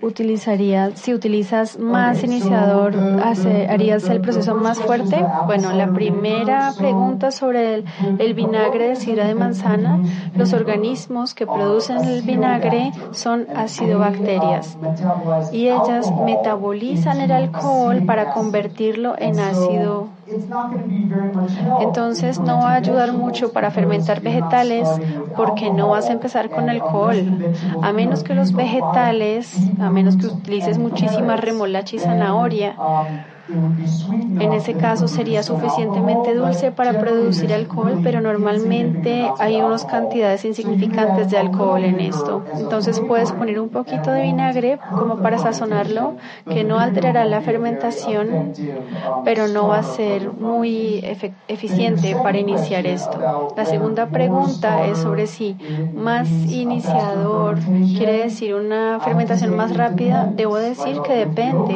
[0.03, 5.25] Utilizarías, si utilizas más iniciador, ¿harías el proceso más fuerte?
[5.47, 7.85] Bueno, la primera pregunta sobre el,
[8.19, 10.01] el, vinagre de sidra de manzana,
[10.37, 14.77] los organismos que producen el vinagre son acidobacterias
[15.53, 20.09] y ellas metabolizan el alcohol para convertirlo en ácido
[21.81, 24.89] entonces no va a ayudar mucho para fermentar vegetales
[25.37, 27.39] porque no vas a empezar con alcohol.
[27.83, 32.77] A menos que los vegetales, a menos que utilices muchísima remolacha y zanahoria,
[33.49, 41.31] en ese caso sería suficientemente dulce para producir alcohol, pero normalmente hay unas cantidades insignificantes
[41.31, 42.45] de alcohol en esto.
[42.57, 46.15] Entonces puedes poner un poquito de vinagre como para sazonarlo,
[46.49, 48.53] que no alterará la fermentación,
[49.25, 51.05] pero no va a ser muy
[51.49, 53.53] eficiente para iniciar esto.
[53.57, 55.57] La segunda pregunta es sobre si
[55.95, 57.59] más iniciador
[57.97, 60.31] quiere decir una fermentación más rápida.
[60.33, 61.75] Debo decir que depende.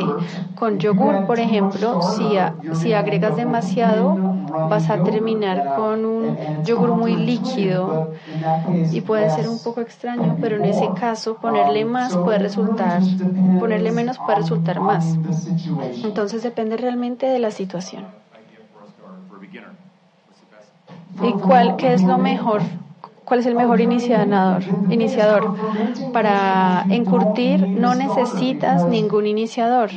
[0.54, 1.55] Con yogur, por ejemplo,
[2.16, 2.36] si,
[2.74, 4.16] si agregas demasiado,
[4.68, 8.12] vas a terminar con un yogur muy líquido
[8.92, 13.02] y puede ser un poco extraño, pero en ese caso ponerle más puede resultar,
[13.60, 15.16] ponerle menos puede resultar más.
[16.02, 18.04] Entonces depende realmente de la situación.
[21.22, 22.62] ¿Y cuál, qué es lo mejor
[23.26, 24.62] ¿Cuál es el mejor iniciador?
[24.88, 25.52] iniciador?
[26.12, 29.90] Para encurtir no necesitas ningún iniciador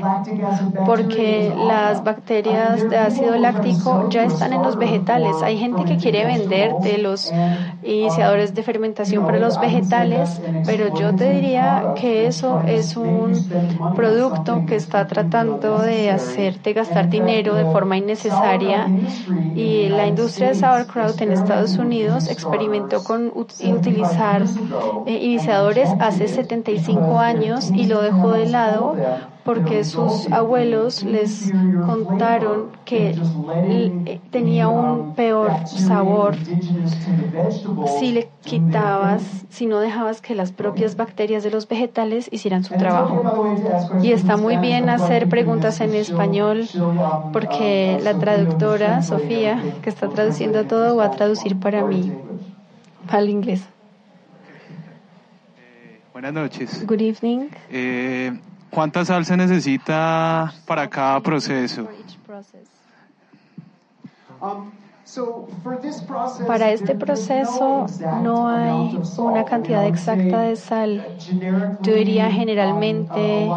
[0.84, 5.36] porque las bacterias de ácido láctico ya están en los vegetales.
[5.44, 7.32] Hay gente que quiere venderte los
[7.84, 13.34] iniciadores de fermentación para los vegetales, pero yo te diría que eso es un
[13.96, 18.88] producto que está tratando de hacerte gastar dinero de forma innecesaria
[19.56, 24.44] y la industria de sauerkraut en Estados Unidos experimentó con utilizar
[25.06, 28.96] eh, iniciadores hace 75 años y lo dejó de lado
[29.50, 31.52] porque sus abuelos les
[31.86, 36.36] contaron que eh, tenía un peor sabor
[38.00, 42.76] si le quitabas, si no dejabas que las propias bacterias de los vegetales hicieran su
[42.76, 43.24] trabajo.
[44.04, 46.68] Y está muy bien hacer preguntas en español
[47.34, 52.12] porque la traductora, Sofía, que está traduciendo todo, va a traducir para mí
[53.10, 53.62] al inglés.
[55.58, 56.86] Eh, buenas noches.
[56.86, 57.50] Good evening.
[57.70, 58.40] Eh,
[58.70, 61.88] ¿Cuánta sal se necesita para cada proceso?
[66.46, 67.86] Para este proceso
[68.22, 71.06] no hay una cantidad exacta de sal.
[71.82, 73.50] Yo diría generalmente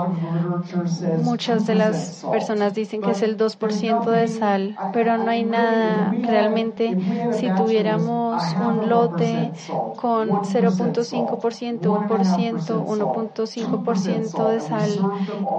[1.22, 6.14] muchas de las personas dicen que es el 2% de sal, pero no hay nada
[6.22, 6.96] realmente.
[7.32, 9.52] Si tuviéramos un lote
[9.96, 14.90] con 0.5%, 1%, 1.5% de sal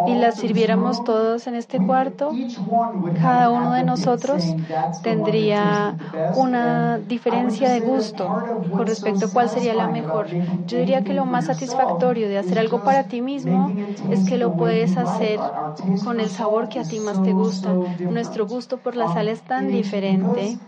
[0.08, 2.32] y las sirviéramos todos en este cuarto,
[3.22, 4.44] cada uno de nosotros
[5.04, 5.83] tendría
[6.32, 8.40] una diferencia de gusto
[8.72, 10.36] con respecto a cuál sería la mejor.
[10.68, 13.76] Yo diría que lo más satisfactorio de hacer algo para ti mismo
[14.08, 15.54] es que lo puedes hacer
[16.00, 17.80] con el sabor que a ti más te gusta.
[18.08, 20.60] Nuestro gusto por la sal es tan diferente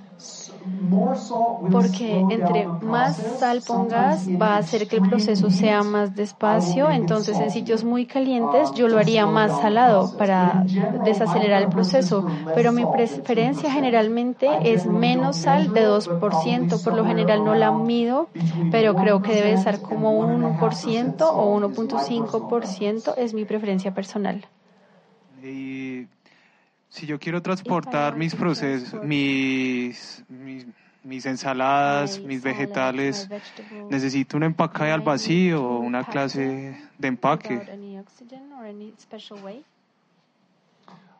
[1.71, 7.39] porque entre más sal pongas va a hacer que el proceso sea más despacio, entonces
[7.39, 10.65] en sitios muy calientes yo lo haría más salado para
[11.03, 17.43] desacelerar el proceso, pero mi preferencia generalmente es menos sal de 2%, por lo general
[17.43, 18.29] no la mido,
[18.71, 24.45] pero creo que debe estar como un 1% o 1.5% es mi preferencia personal.
[26.95, 30.23] Si yo quiero transportar mis procesos, mis,
[31.03, 33.29] mis, ensaladas, mis vegetales,
[33.89, 37.59] ¿necesito un empaque al vacío o una clase de empaque?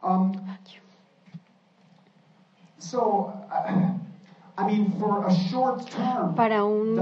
[0.01, 0.31] Um,
[2.77, 4.14] so, uh,
[6.35, 6.97] para un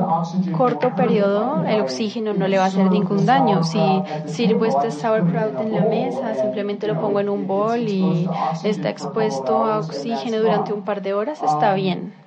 [0.58, 3.64] corto periodo, el oxígeno no le va a hacer ningún daño.
[3.64, 3.80] Si
[4.26, 8.28] sirvo este sauerkraut en la mesa, simplemente lo pongo en un bol y
[8.64, 12.23] está expuesto a oxígeno durante un par de horas, está bien.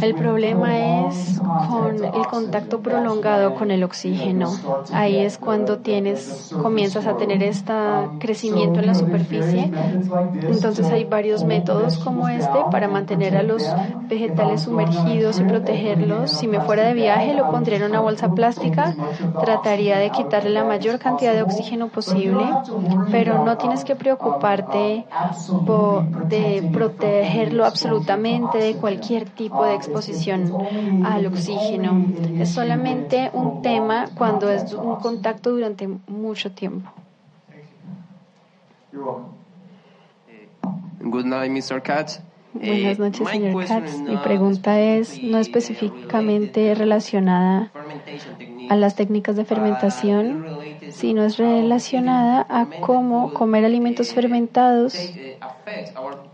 [0.00, 4.48] El problema es con el contacto prolongado con el oxígeno.
[4.92, 7.72] Ahí es cuando tienes, comienzas a tener este
[8.20, 9.72] crecimiento en la superficie.
[10.42, 13.64] Entonces hay varios métodos como este para mantener a los
[14.08, 16.30] vegetales sumergidos y protegerlos.
[16.30, 18.94] Si me fuera de viaje, lo pondría en una bolsa plástica.
[19.44, 22.44] Trataría de quitarle la mayor cantidad de oxígeno posible,
[23.10, 25.06] pero no tienes que preocuparte
[26.28, 30.52] de protegerlo absolutamente de cualquier tipo de exposición
[31.04, 32.06] al oxígeno.
[32.38, 36.90] Es solamente un tema cuando es un contacto durante mucho tiempo.
[41.00, 41.82] Good night, Mr.
[41.82, 42.23] Katz.
[42.54, 44.00] Buenas noches, señor Katz.
[44.08, 47.72] Mi pregunta es no específicamente relacionada
[48.70, 50.46] a las técnicas de fermentación,
[50.88, 55.12] sino es relacionada a cómo comer alimentos fermentados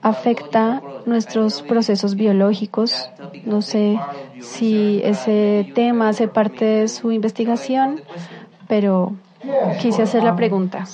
[0.02, 3.10] afecta nuestros procesos biológicos.
[3.46, 3.98] No sé
[4.40, 8.02] si ese tema hace parte de su investigación,
[8.68, 9.14] pero
[9.80, 10.84] quise hacer la pregunta.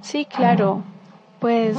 [0.00, 0.82] Sí, claro.
[1.44, 1.76] Pues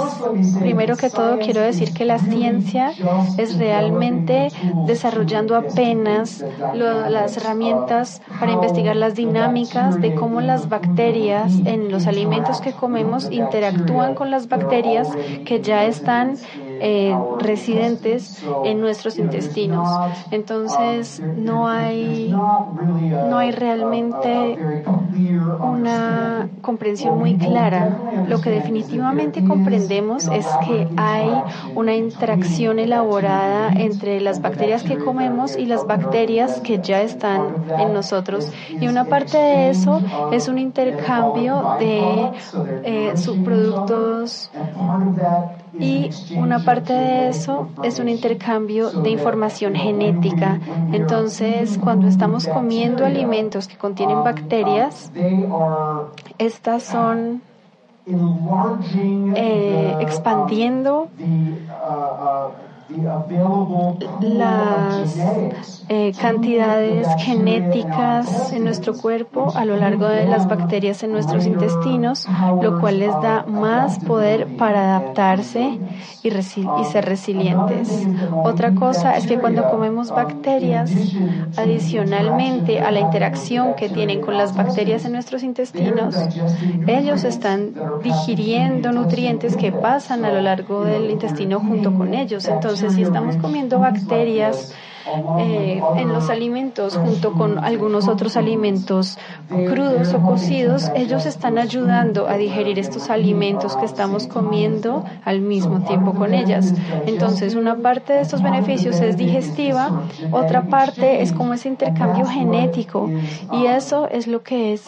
[0.60, 2.94] primero que todo quiero decir que la ciencia
[3.40, 4.50] es realmente
[4.86, 6.46] desarrollando apenas
[6.76, 13.32] las herramientas para investigar las dinámicas de cómo las bacterias en los alimentos que comemos
[13.32, 15.10] interactúan con las bacterias
[15.46, 16.36] que ya están
[16.80, 19.90] eh, residentes en nuestros intestinos.
[20.30, 24.60] Entonces no hay no hay realmente
[25.60, 27.98] una comprensión muy clara.
[28.28, 31.30] Lo que definitivamente comprendemos es que hay
[31.76, 37.94] una interacción elaborada entre las bacterias que comemos y las bacterias que ya están en
[37.94, 38.52] nosotros.
[38.70, 40.02] Y una parte de eso
[40.32, 42.32] es un intercambio de
[42.84, 44.52] eh, subproductos
[45.80, 50.60] y una parte de eso es un intercambio de información genética.
[50.92, 55.12] Entonces, cuando estamos comiendo alimentos que contienen bacterias,
[56.38, 57.42] estas son
[58.08, 61.10] eh, expandiendo
[64.22, 65.16] las
[65.90, 72.28] eh, cantidades genéticas en nuestro cuerpo a lo largo de las bacterias en nuestros intestinos,
[72.62, 75.80] lo cual les da más poder para adaptarse
[76.22, 78.08] y, y ser resilientes.
[78.44, 80.92] Otra cosa es que cuando comemos bacterias,
[81.58, 86.16] adicionalmente a la interacción que tienen con las bacterias en nuestros intestinos,
[86.86, 87.74] ellos están
[88.04, 92.48] digiriendo nutrientes que pasan a lo largo del intestino junto con ellos.
[92.48, 94.74] Entonces, entonces, si estamos comiendo bacterias
[95.40, 99.18] eh, en los alimentos junto con algunos otros alimentos
[99.48, 105.86] crudos o cocidos, ellos están ayudando a digerir estos alimentos que estamos comiendo al mismo
[105.86, 106.74] tiempo con ellas.
[107.06, 110.02] Entonces, una parte de estos beneficios es digestiva,
[110.34, 113.10] otra parte es como ese intercambio genético
[113.54, 114.84] y eso es lo que es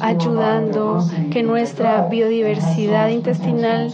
[0.00, 1.02] ayudando
[1.32, 3.92] que nuestra biodiversidad intestinal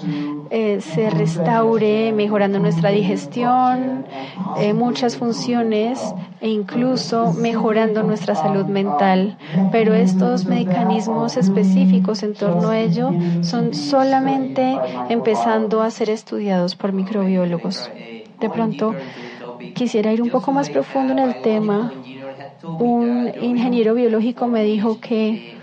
[0.50, 4.04] eh, se restaure, mejorando nuestra digestión,
[4.58, 9.36] eh, muchas funciones e incluso mejorando nuestra salud mental.
[9.72, 14.78] Pero estos mecanismos específicos en torno a ello son solamente
[15.08, 17.90] empezando a ser estudiados por microbiólogos.
[18.40, 18.94] De pronto,
[19.74, 21.92] quisiera ir un poco más profundo en el tema.
[22.78, 25.55] Un ingeniero biológico me dijo que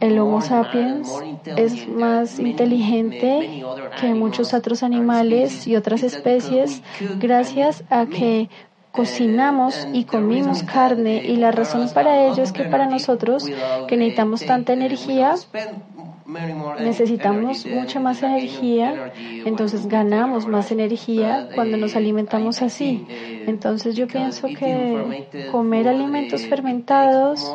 [0.00, 1.10] el Homo sapiens
[1.56, 3.64] es más inteligente
[4.00, 6.82] que muchos otros animales y otras especies
[7.18, 8.48] gracias a que
[8.92, 11.22] cocinamos y comimos carne.
[11.24, 13.44] y la razón para ello es que para nosotros
[13.86, 15.34] que necesitamos tanta energía
[16.80, 19.12] necesitamos mucha más energía,
[19.44, 23.06] entonces ganamos más energía cuando nos alimentamos así.
[23.46, 27.54] Entonces yo pienso que comer alimentos fermentados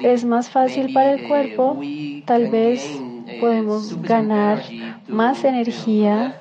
[0.00, 1.80] es más fácil para el cuerpo,
[2.26, 3.00] tal vez
[3.40, 4.62] podemos ganar
[5.08, 6.40] más energía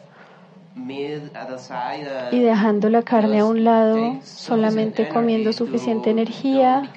[2.31, 6.91] y dejando la carne a un lado, solamente comiendo suficiente energía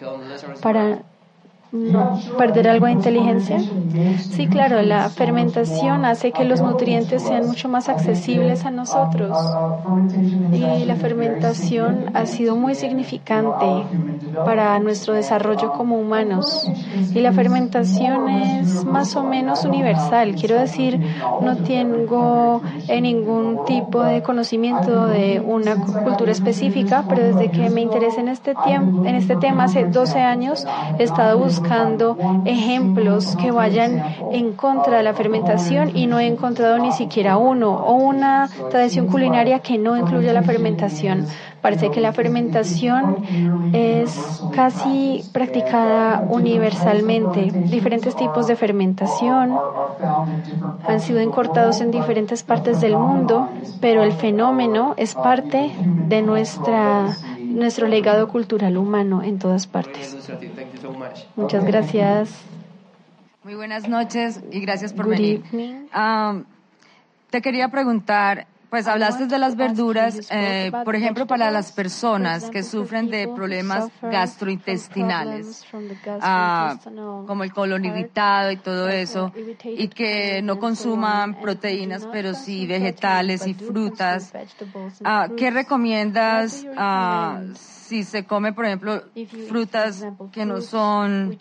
[0.63, 1.03] para
[2.39, 3.59] perder algo de inteligencia?
[4.19, 9.37] Sí, claro, la fermentación hace que los nutrientes sean mucho más accesibles a nosotros.
[10.53, 13.67] Y la fermentación ha sido muy significante
[14.45, 16.71] para nuestro desarrollo como humanos.
[17.15, 20.35] Y la fermentación es más o menos universal.
[20.35, 21.01] Quiero decir,
[21.41, 28.21] no tengo ningún tipo de conocimiento de una cultura específica, pero desde que me interesé
[28.21, 30.67] en este, en este tema hace 12 años,
[30.99, 34.03] he estado buscando buscando ejemplos que vayan
[34.33, 39.09] en contra de la fermentación y no he encontrado ni siquiera uno o una tradición
[39.09, 41.27] culinaria que no incluya la fermentación.
[41.61, 43.17] Parece que la fermentación
[43.73, 47.51] es casi practicada universalmente.
[47.69, 49.57] Diferentes tipos de fermentación
[50.87, 53.49] han sido encortados en diferentes partes del mundo,
[53.81, 55.73] pero el fenómeno es parte
[56.09, 57.09] de nuestra
[57.57, 60.17] nuestro legado cultural humano en todas partes.
[61.37, 62.31] Muchas gracias.
[63.43, 65.43] Muy buenas noches y gracias por venir.
[65.53, 66.45] Um,
[67.31, 68.47] te quería preguntar,
[68.77, 73.91] pues hablaste de las verduras, eh, por ejemplo, para las personas que sufren de problemas
[74.03, 75.65] gastrointestinales,
[76.21, 76.79] ah,
[77.27, 79.33] como el colon irritado y todo eso,
[79.65, 84.31] y que no consuman proteínas, pero sí vegetales y frutas.
[85.03, 89.05] Ah, ¿Qué recomiendas ah, si se come, por ejemplo,
[89.49, 91.39] frutas que no son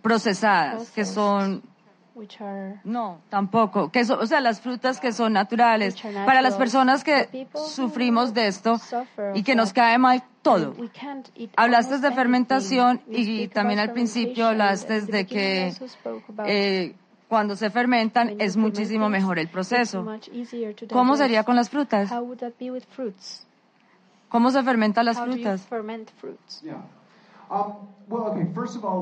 [0.00, 1.64] procesadas, que son
[2.84, 3.90] no, tampoco.
[3.90, 5.96] Que o sea, las frutas que son naturales.
[6.24, 8.80] Para las personas que sufrimos de esto
[9.34, 10.74] y que nos cae mal todo.
[11.56, 15.74] Hablaste de fermentación y también al principio hablaste de que
[16.46, 16.94] eh,
[17.28, 20.06] cuando se fermentan es muchísimo mejor el proceso.
[20.90, 22.10] ¿Cómo sería con las frutas?
[24.28, 25.68] ¿Cómo se fermentan las frutas?
[25.70, 26.95] Um,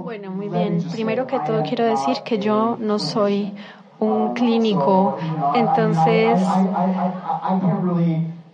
[0.02, 0.82] bueno, muy bien.
[0.90, 3.54] Primero que todo quiero decir que yo no soy
[3.98, 5.16] un clínico,
[5.54, 6.40] entonces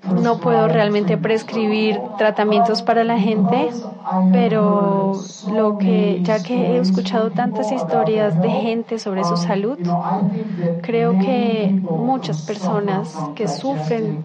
[0.08, 3.70] no puedo realmente prescribir tratamientos para la gente,
[4.32, 5.12] pero
[5.52, 9.78] lo que, ya que he escuchado tantas historias de gente sobre su salud,
[10.82, 14.24] creo que muchas personas que sufren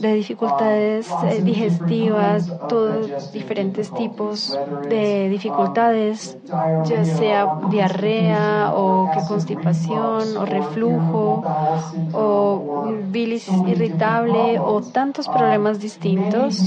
[0.00, 4.58] de dificultades eh, digestivas, todos diferentes tipos
[4.88, 6.36] de dificultades,
[6.84, 11.42] ya sea diarrea o que constipación o reflujo
[12.12, 16.60] o bilis irritable o tantos problemas distintos,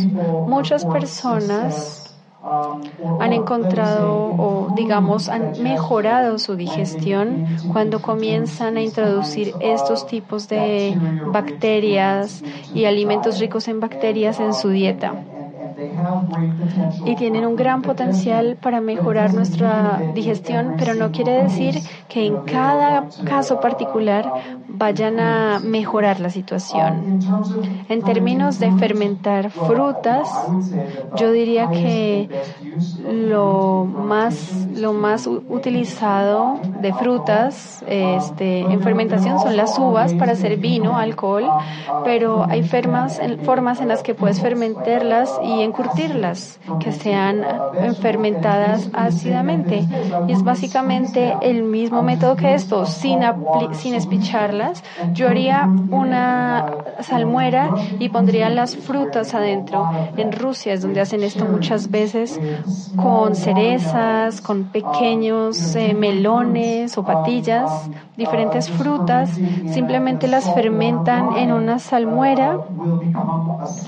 [0.48, 2.06] muchas personas
[3.20, 10.98] han encontrado o digamos han mejorado su digestión cuando comienzan a introducir estos tipos de
[11.34, 12.42] bacterias
[12.74, 15.16] y alimentos ricos en bacterias en su dieta
[17.06, 21.76] y tienen un gran potencial para mejorar nuestra digestión, pero no quiere decir
[22.08, 24.32] que en cada caso particular
[24.68, 27.20] vayan a mejorar la situación.
[27.90, 30.30] En términos de fermentar frutas,
[31.16, 32.30] yo diría que
[33.12, 40.58] lo más, lo más utilizado de frutas este, en fermentación son las uvas para hacer
[40.58, 41.50] vino, alcohol,
[42.04, 47.46] pero hay formas, formas en las que puedes fermentarlas y encurtirlas, que sean
[48.02, 49.86] fermentadas ácidamente.
[50.28, 53.20] Y es básicamente el mismo método que esto, sin,
[53.74, 54.84] sin espicharlas.
[55.14, 56.66] Yo haría una
[57.02, 59.90] salmuera y pondría las frutas adentro.
[60.18, 62.40] En Rusia es donde hacen esto muchas veces
[62.96, 69.30] con cerezas, con pequeños eh, melones o patillas, diferentes frutas.
[69.72, 72.60] Simplemente las fermentan en una salmuera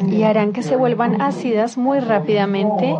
[0.10, 2.96] y harán que se vuelvan ácidas muy rápidamente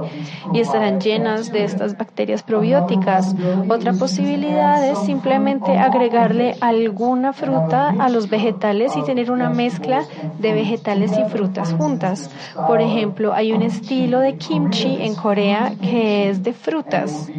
[0.54, 3.36] y estarán llenas de estas bacterias probióticas.
[3.70, 10.04] Otra posibilidad es simplemente agregarle alguna fruta a los vegetales y tener una mezcla
[10.40, 12.30] de vegetales y frutas juntas.
[12.68, 17.30] Por ejemplo, hay un estilo de kimchi en Corea que es de frutas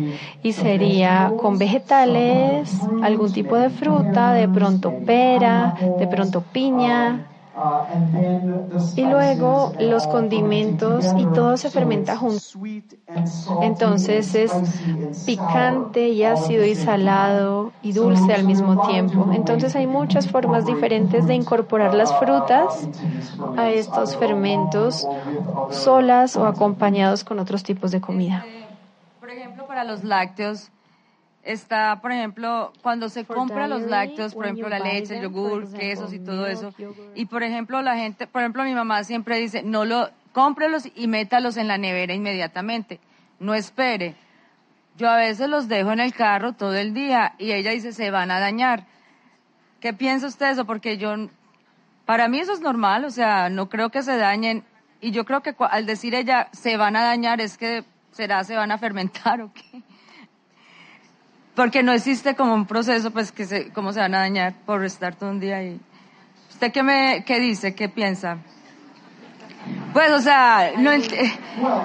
[0.42, 2.72] y sería con vegetales,
[3.02, 7.26] algún tipo de fruta, de pronto pera, de pronto piña,
[8.94, 12.46] y luego los condimentos y todo se fermenta junto.
[13.58, 14.62] Entonces es
[15.24, 19.28] picante y ácido y salado y dulce al mismo tiempo.
[19.32, 22.90] Entonces hay muchas formas diferentes de incorporar las frutas
[23.54, 25.08] a estos fermentos
[25.68, 28.50] solas o acompañados con otros tipos de comida.
[29.18, 30.70] Por ejemplo, para los lácteos,
[31.42, 36.12] está, por ejemplo, cuando se compra los lácteos, por ejemplo, la leche, el yogur, quesos
[36.12, 36.72] y todo eso.
[37.14, 41.08] Y, por ejemplo, la gente, por ejemplo, mi mamá siempre dice, no lo, cómprelos y
[41.08, 43.00] métalos en la nevera inmediatamente.
[43.40, 44.14] No espere.
[44.96, 48.10] Yo a veces los dejo en el carro todo el día y ella dice, se
[48.10, 48.84] van a dañar.
[49.80, 50.64] ¿Qué piensa usted eso?
[50.64, 51.14] Porque yo,
[52.04, 54.64] para mí eso es normal, o sea, no creo que se dañen.
[55.00, 58.54] Y yo creo que al decir ella, se van a dañar, es que será, se
[58.54, 59.82] van a fermentar o qué
[61.54, 64.84] porque no existe como un proceso, pues, que se, cómo se van a dañar por
[64.84, 65.80] estar todo un día ahí.
[66.50, 68.38] ¿Usted qué me, qué dice, qué piensa?
[69.92, 70.90] Pues, o sea, no,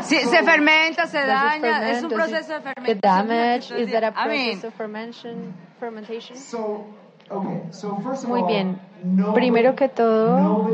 [0.01, 2.83] si, se fermenta, se daña, es un proceso de fermentación.
[2.83, 5.53] The damage, is that a process of fermentation?
[5.79, 6.37] fermentation?
[8.27, 8.79] Muy bien.
[9.33, 10.69] Primero que todo,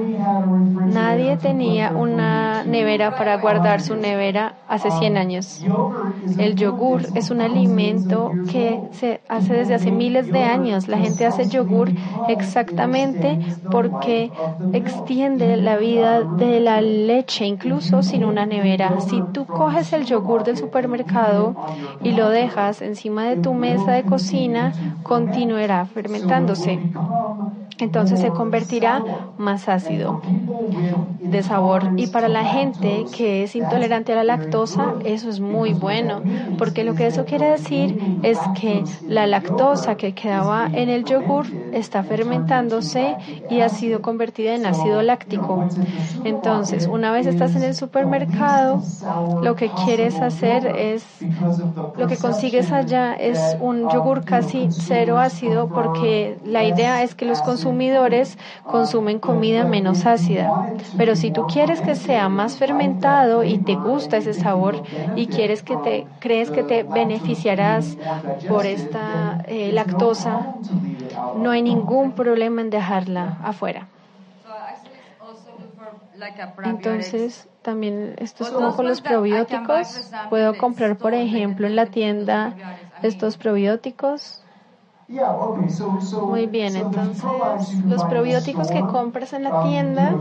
[0.86, 5.64] nadie tenía una nevera para guardar su nevera hace 100 años.
[6.38, 10.88] El yogur es un alimento que se hace desde hace miles de años.
[10.88, 11.92] La gente hace yogur
[12.28, 14.32] exactamente porque
[14.72, 19.00] extiende la vida de la leche, incluso sin una nevera.
[19.02, 21.56] Si tú coges el yogur del supermercado
[22.04, 26.80] y lo dejas encima de tu mesa de cocina, continuará fermentándose.
[27.84, 29.04] Entonces se convertirá
[29.38, 30.22] más ácido
[31.20, 31.92] de sabor.
[31.98, 36.22] Y para la gente que es intolerante a la lactosa, eso es muy bueno,
[36.58, 41.46] porque lo que eso quiere decir es que la lactosa que quedaba en el yogur
[41.74, 43.18] está fermentándose
[43.50, 45.66] y ha sido convertida en ácido láctico.
[46.24, 48.82] Entonces, una vez estás en el supermercado,
[49.42, 51.04] lo que quieres hacer es,
[51.98, 57.26] lo que consigues allá es un yogur casi cero ácido, porque la idea es que
[57.26, 57.73] los consumidores
[58.68, 60.56] consumen comida menos ácida.
[60.96, 64.82] Pero si tú quieres que sea más fermentado y te gusta ese sabor
[65.14, 67.98] y quieres que te crees que te beneficiarás
[68.46, 70.52] por esta eh, lactosa,
[71.34, 73.90] no hay ningún problema en dejarla afuera.
[76.64, 80.04] Entonces, también esto es como con los probióticos.
[80.30, 82.58] Puedo comprar, por ejemplo, en la tienda
[83.02, 84.43] estos probióticos
[86.22, 87.24] muy bien, entonces
[87.86, 90.16] los probióticos que compras en la tienda,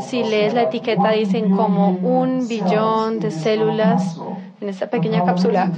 [0.00, 4.18] si lees la etiqueta, dicen como un billón de células
[4.60, 5.70] en esta pequeña cápsula.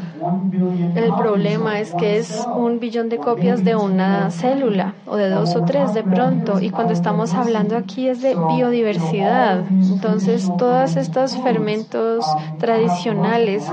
[0.97, 5.55] El problema es que es un billón de copias de una célula o de dos
[5.55, 6.61] o tres de pronto.
[6.61, 9.65] Y cuando estamos hablando aquí es de biodiversidad.
[9.71, 12.25] Entonces, todos estos fermentos
[12.59, 13.71] tradicionales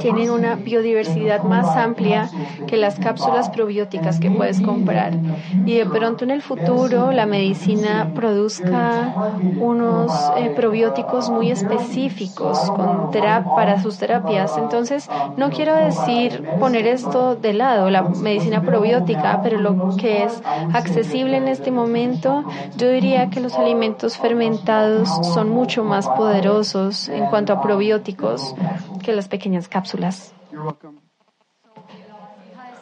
[0.00, 2.28] tienen una biodiversidad más amplia
[2.66, 5.14] que las cápsulas probióticas que puedes comprar.
[5.64, 9.14] Y de pronto en el futuro la medicina produzca
[9.58, 13.10] unos eh, probióticos muy específicos con
[13.54, 14.09] para sus terapias
[14.58, 20.42] entonces, no quiero decir poner esto de lado, la medicina probiótica, pero lo que es
[20.72, 22.44] accesible en este momento,
[22.76, 28.54] yo diría que los alimentos fermentados son mucho más poderosos en cuanto a probióticos
[29.02, 30.34] que las pequeñas cápsulas.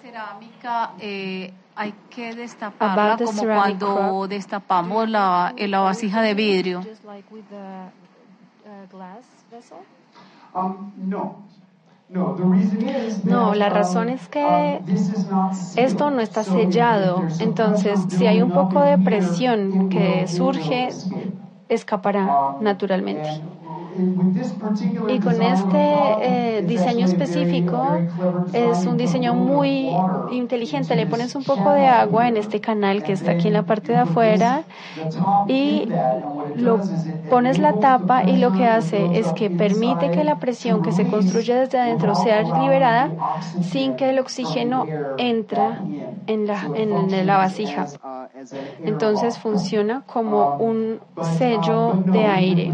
[0.03, 6.83] cerámica eh, hay que destaparla como cuando destapamos la, la vasija de vidrio.
[10.55, 11.49] Um, no.
[13.25, 17.23] No, la razón es que um, esto no está sellado.
[17.39, 20.89] Entonces, si hay un poco de presión que surge,
[21.69, 23.29] escapará um, naturalmente.
[25.09, 27.99] Y con este eh, diseño específico
[28.53, 29.91] es un diseño muy
[30.31, 30.95] inteligente.
[30.95, 33.93] Le pones un poco de agua en este canal que está aquí en la parte
[33.93, 34.63] de afuera
[35.49, 35.89] y
[36.57, 36.81] lo
[37.31, 41.07] pones la tapa y lo que hace es que permite que la presión que se
[41.07, 43.11] construye desde adentro sea liberada
[43.63, 44.87] sin que el oxígeno
[45.17, 45.83] entra
[46.27, 47.87] en la, en la vasija.
[48.85, 51.01] Entonces funciona como un
[51.39, 52.73] sello de aire,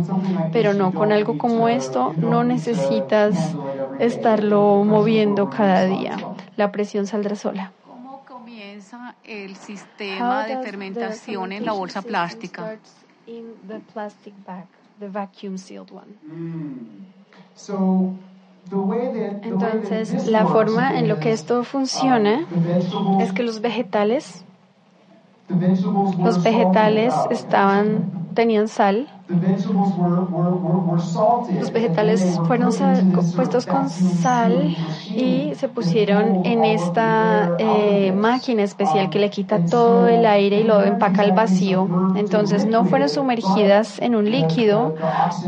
[0.52, 3.54] pero no con algo como esto no necesitas
[3.98, 6.16] estarlo moviendo cada día.
[6.56, 7.72] La presión saldrá sola.
[7.86, 12.76] ¿Cómo comienza el sistema de fermentación en la bolsa plástica?
[19.42, 22.46] Entonces, la forma en lo que esto funciona
[23.20, 24.44] es que los vegetales
[25.48, 29.08] los vegetales estaban, tenían sal.
[31.58, 32.70] Los vegetales fueron
[33.34, 34.76] puestos con sal
[35.08, 40.64] y se pusieron en esta eh, máquina especial que le quita todo el aire y
[40.64, 41.88] lo empaca al vacío.
[42.16, 44.94] Entonces no fueron sumergidas en un líquido,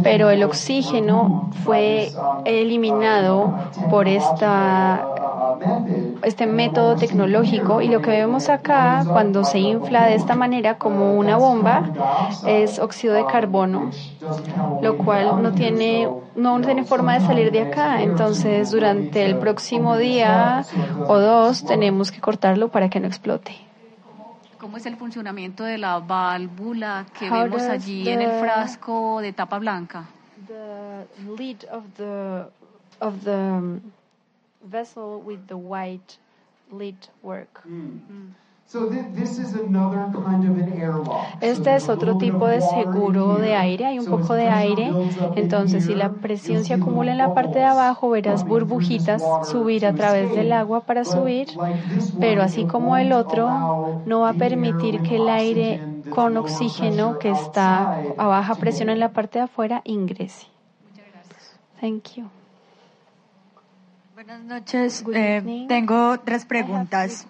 [0.03, 2.13] pero el oxígeno fue
[2.47, 3.55] eliminado
[3.91, 5.26] por esta
[6.23, 11.15] este método tecnológico y lo que vemos acá cuando se infla de esta manera como
[11.15, 11.91] una bomba
[12.47, 13.91] es óxido de carbono,
[14.83, 18.03] lo cual no tiene, no tiene forma de salir de acá.
[18.03, 20.65] Entonces, durante el próximo día
[21.07, 23.57] o dos tenemos que cortarlo para que no explote.
[24.59, 29.59] ¿Cómo es el funcionamiento de la válvula que vemos allí en el frasco de tapa
[29.59, 30.07] blanca?
[34.71, 36.19] Vessel with the white
[36.71, 37.65] lid work.
[37.65, 38.35] Mm.
[41.41, 44.91] Este es otro tipo de seguro de aire, hay un poco de aire,
[45.37, 49.95] entonces si la presión se acumula en la parte de abajo, verás burbujitas subir a
[49.95, 51.47] través del agua para subir,
[52.19, 57.31] pero así como el otro, no va a permitir que el aire con oxígeno que
[57.31, 60.49] está a baja presión en la parte de afuera ingrese.
[61.81, 62.31] Thank you.
[64.17, 65.05] Buenas noches.
[65.13, 67.27] Eh, tengo tres preguntas.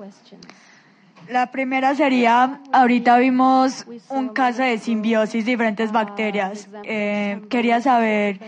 [1.28, 6.68] La primera sería, ahorita vimos un caso de simbiosis de diferentes bacterias.
[6.84, 8.38] Eh, quería saber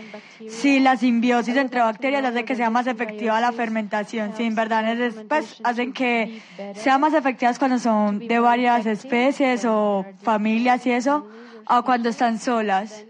[0.47, 4.85] si la simbiosis entre bacterias hace que sea más efectiva la fermentación, si en verdad
[5.27, 6.41] pues, hacen que
[6.75, 11.27] sean más efectivas cuando son de varias especies o familias y eso,
[11.67, 13.03] o cuando están solas.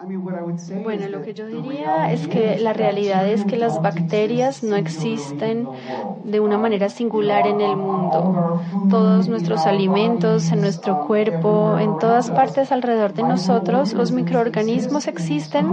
[0.00, 5.68] Bueno, lo que yo diría es que la realidad es que las bacterias no existen
[6.22, 8.62] de una manera singular en el mundo.
[8.88, 15.72] Todos nuestros alimentos, en nuestro cuerpo, en todas partes alrededor de nosotros, los microorganismos existen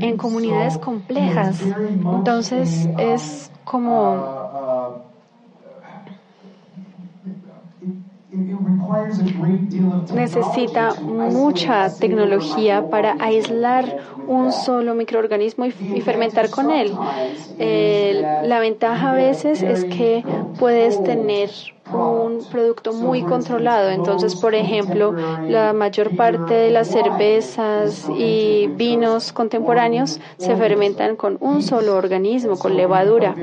[0.00, 1.62] en comunidades complejas.
[1.62, 5.07] Entonces es como
[10.14, 13.98] necesita mucha tecnología para aislar
[14.28, 16.92] un solo microorganismo y, fermentar con él.
[17.58, 20.24] la ventaja a veces es que
[20.58, 21.50] puedes tener
[21.92, 23.90] un producto muy controlado.
[23.90, 25.14] Entonces, por ejemplo,
[25.48, 32.58] la mayor parte de las cervezas y vinos contemporáneos se fermentan con un solo organismo,
[32.58, 33.34] con levadura.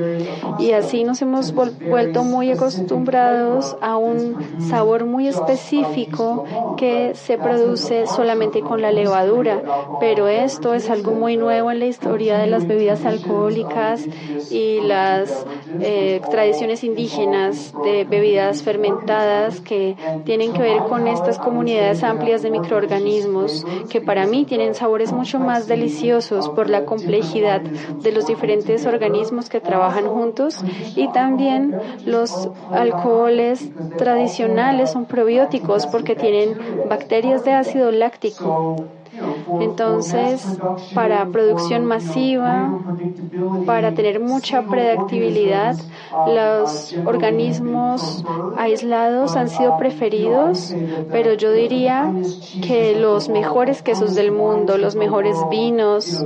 [0.59, 4.37] Y así nos hemos vuelto muy acostumbrados a un
[4.69, 6.45] sabor muy específico
[6.77, 9.61] que se produce solamente con la levadura.
[9.99, 14.05] Pero esto es algo muy nuevo en la historia de las bebidas alcohólicas
[14.51, 15.45] y las
[15.79, 19.95] eh, tradiciones indígenas de bebidas fermentadas que
[20.25, 25.39] tienen que ver con estas comunidades amplias de microorganismos que para mí tienen sabores mucho
[25.39, 30.63] más deliciosos por la complejidad de los diferentes organismos que trabajan juntos.
[30.95, 36.57] Y también los alcoholes tradicionales son probióticos porque tienen
[36.89, 38.85] bacterias de ácido láctico
[39.61, 40.45] entonces,
[40.93, 42.79] para producción masiva,
[43.65, 45.75] para tener mucha predictibilidad,
[46.27, 48.23] los organismos
[48.57, 50.73] aislados han sido preferidos,
[51.11, 52.11] pero yo diría
[52.61, 56.25] que los mejores quesos del mundo, los mejores vinos,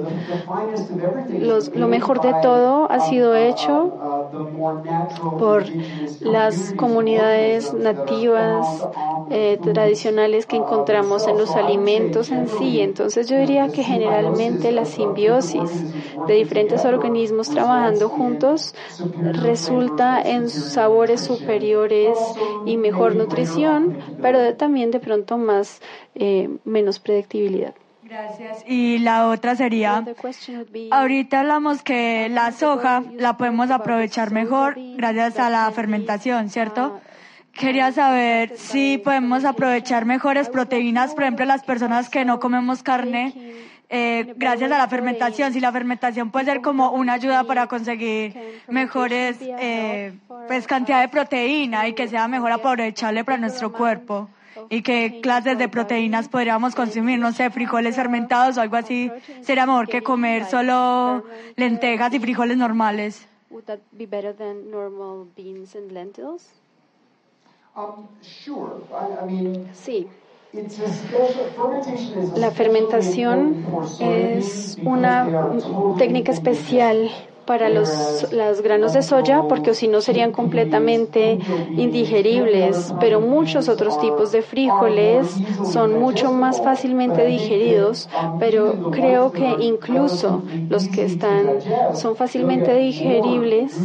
[1.76, 4.19] lo mejor de todo ha sido hecho
[5.38, 5.66] por
[6.20, 8.88] las comunidades nativas
[9.30, 12.82] eh, tradicionales que encontramos en los alimentos en sí.
[12.82, 15.86] Entonces yo diría que generalmente la simbiosis
[16.26, 18.74] de diferentes organismos trabajando juntos
[19.22, 22.34] resulta en sabores superiores
[22.66, 25.82] y mejor nutrición, pero también de pronto más
[26.16, 27.76] eh, menos predictibilidad.
[28.10, 28.64] Gracias.
[28.68, 30.03] Y la otra sería,
[30.91, 36.99] ahorita hablamos que la soja la podemos aprovechar mejor gracias a la fermentación, ¿cierto?
[37.53, 43.34] Quería saber si podemos aprovechar mejores proteínas, por ejemplo, las personas que no comemos carne,
[43.89, 45.53] eh, gracias a la fermentación.
[45.53, 50.14] Si la fermentación puede ser como una ayuda para conseguir mejores, eh,
[50.47, 54.30] pues cantidad de proteína y que sea mejor aprovechable para nuestro cuerpo.
[54.70, 57.20] ¿Y qué clases de proteínas podríamos consumir?
[57.20, 59.12] No sé, frijoles fermentados o algo así.
[59.41, 61.24] ¿Sería mejor que comer solo
[61.55, 63.28] lentejas y frijoles normales?
[69.74, 70.07] Sí.
[72.36, 73.66] La fermentación
[73.99, 75.53] es una
[75.97, 77.12] técnica especial
[77.50, 81.39] para los, los granos de soya porque si no serían completamente
[81.72, 85.26] indigeribles, pero muchos otros tipos de frijoles
[85.66, 88.08] son mucho más fácilmente digeridos,
[88.39, 91.47] pero creo que incluso los que están
[91.95, 93.76] son fácilmente digeribles,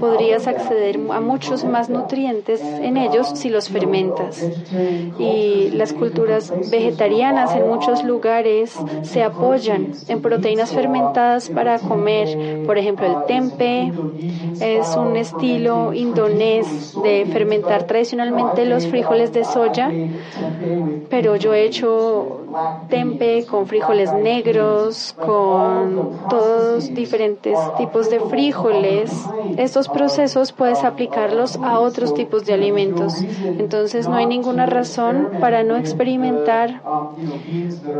[0.00, 4.44] podrías acceder a muchos más nutrientes en ellos si los fermentas.
[5.16, 12.78] Y las culturas vegetarianas en muchos lugares se apoyan en proteínas fermentadas para comer, por
[12.78, 13.92] ejemplo, el tempe
[14.60, 19.90] es un estilo indonés de fermentar tradicionalmente los frijoles de soya,
[21.10, 22.46] pero yo he hecho
[22.88, 29.12] tempe con frijoles negros, con todos diferentes tipos de frijoles.
[29.56, 33.14] Estos procesos puedes aplicarlos a otros tipos de alimentos.
[33.44, 36.82] Entonces no hay ninguna razón para no experimentar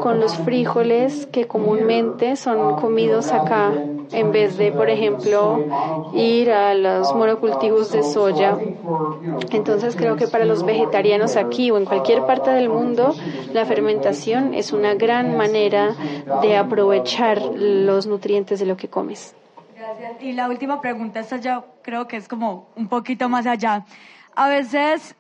[0.01, 3.73] con los frijoles que comúnmente son comidos acá
[4.13, 5.65] en vez de, por ejemplo,
[6.15, 8.57] ir a los monocultivos de soya.
[9.51, 13.15] Entonces creo que para los vegetarianos aquí o en cualquier parte del mundo,
[13.53, 15.95] la fermentación es una gran manera
[16.43, 19.35] de aprovechar los nutrientes de lo que comes.
[19.77, 20.23] Gracias.
[20.23, 23.85] Y la última pregunta, esta yo creo que es como un poquito más allá.
[24.35, 25.15] A veces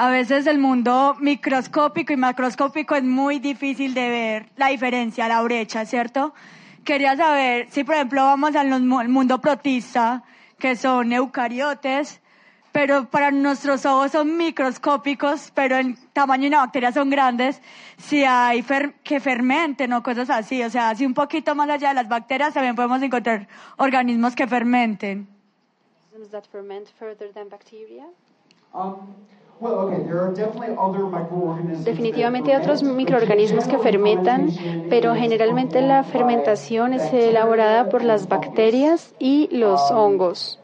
[0.00, 5.42] a veces el mundo microscópico y macroscópico es muy difícil de ver la diferencia, la
[5.42, 6.32] brecha, ¿cierto?
[6.88, 10.24] Quería saber si, por ejemplo, vamos al mundo protista,
[10.58, 12.22] que son eucariotes,
[12.72, 17.60] pero para nuestros ojos son microscópicos, pero en tamaño y una bacteria son grandes,
[17.98, 18.64] si hay
[19.04, 20.62] que fermenten o cosas así.
[20.62, 23.46] O sea, si un poquito más allá de las bacterias también podemos encontrar
[23.76, 25.28] organismos que fermenten.
[31.84, 34.50] Definitivamente hay otros microorganismos que fermentan,
[34.88, 40.57] pero generalmente la fermentación es elaborada por las bacterias y los hongos.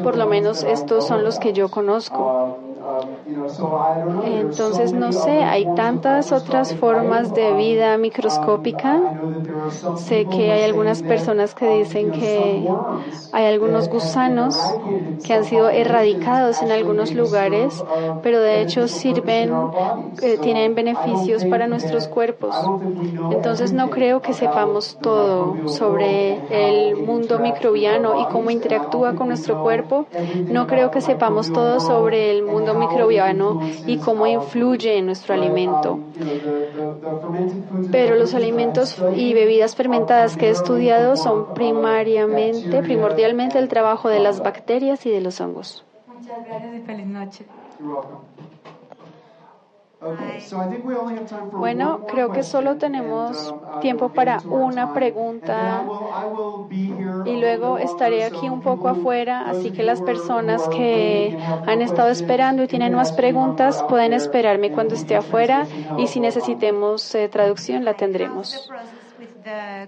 [0.00, 2.36] Por lo menos estos son los que yo conozco.
[4.20, 9.00] Entonces, no sé, hay tantas otras formas de vida microscópica.
[9.94, 12.80] Sé que hay algunas personas que dicen que
[13.30, 14.80] hay algunos gusanos
[15.22, 17.86] que han sido erradicados en algunos lugares,
[18.20, 19.72] pero de hecho sirven,
[20.18, 22.72] eh, tienen beneficios para nuestros cuerpos.
[23.28, 29.62] Entonces, no creo que sepamos todo sobre el mundo microbiano y cómo interactúa con nuestro
[29.62, 30.06] cuerpo.
[30.48, 35.98] No creo que sepamos todo sobre el mundo microbiano y cómo influye en nuestro alimento.
[37.90, 44.20] Pero los alimentos y bebidas fermentadas que he estudiado son primariamente, primordialmente el trabajo de
[44.20, 45.84] las bacterias y de los hongos.
[46.06, 47.44] Muchas gracias y feliz noche.
[51.50, 55.92] Bueno, creo que solo tenemos uh, tiempo para una pregunta.
[57.24, 62.62] Y luego estaré aquí un poco afuera, así que las personas que han estado esperando
[62.62, 67.94] y tienen más preguntas pueden esperarme cuando esté afuera y si necesitemos eh, traducción la
[67.94, 68.74] tendremos.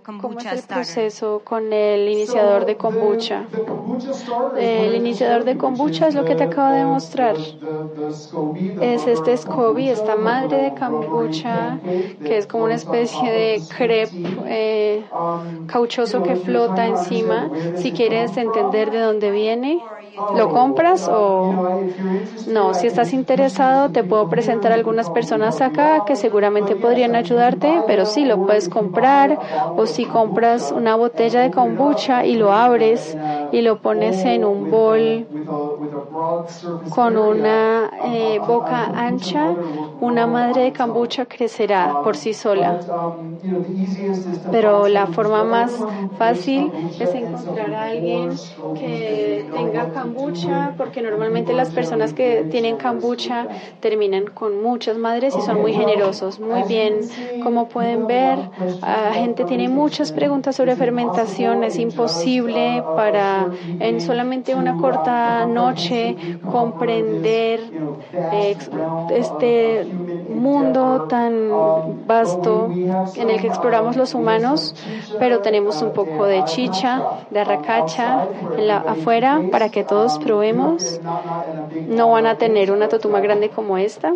[0.05, 3.45] ¿Cómo es el proceso con el iniciador de kombucha?
[4.57, 7.37] El iniciador de kombucha es lo que te acabo de mostrar.
[8.81, 11.78] Es este SCOBY, esta madre de kombucha,
[12.24, 14.11] que es como una especie de crepe
[14.47, 15.05] eh,
[15.66, 17.51] cauchoso que flota encima.
[17.77, 19.81] Si quieres entender de dónde viene,
[20.29, 21.63] ¿Lo compras o
[22.45, 22.75] no?
[22.75, 28.25] Si estás interesado, te puedo presentar algunas personas acá que seguramente podrían ayudarte, pero sí
[28.25, 29.39] lo puedes comprar
[29.75, 33.19] o si compras una botella de kombucha y lo abres
[33.51, 35.29] y lo pones en un bol
[36.89, 39.57] con una eh, boca ancha,
[39.99, 42.83] una madre de kombucha crecerá por sí sola.
[44.49, 48.41] Pero la forma más fácil es encontrar a alguien
[48.73, 50.10] que tenga kombucha,
[50.77, 53.47] porque normalmente las personas que tienen kombucha
[53.81, 56.41] terminan con muchas madres y son muy generosos.
[56.41, 57.01] Muy bien,
[57.43, 58.39] como pueden ver,
[58.81, 61.65] la gente tiene muchas preguntas sobre fermentación.
[61.65, 66.16] Es imposible para en solamente una corta noche
[66.51, 67.61] comprender
[69.12, 69.87] este
[70.35, 72.69] mundo tan vasto
[73.16, 74.74] en el que exploramos los humanos,
[75.19, 78.27] pero tenemos un poco de chicha, de racacha
[78.87, 81.01] afuera para que todos probemos.
[81.89, 84.15] No van a tener una totuma grande como esta.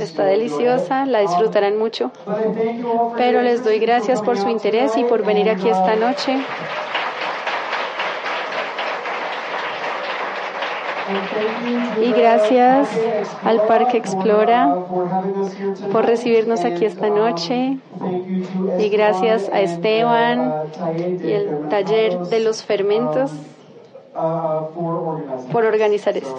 [0.00, 2.10] Está deliciosa, la disfrutarán mucho.
[3.16, 6.38] Pero les doy gracias por su interés y por venir aquí esta noche.
[12.02, 12.88] Y gracias
[13.44, 14.76] al Parque Explora
[15.92, 17.78] por recibirnos aquí esta noche.
[18.78, 20.52] Y gracias a Esteban
[21.22, 23.30] y el taller de los fermentos
[25.52, 26.36] por organizar esto.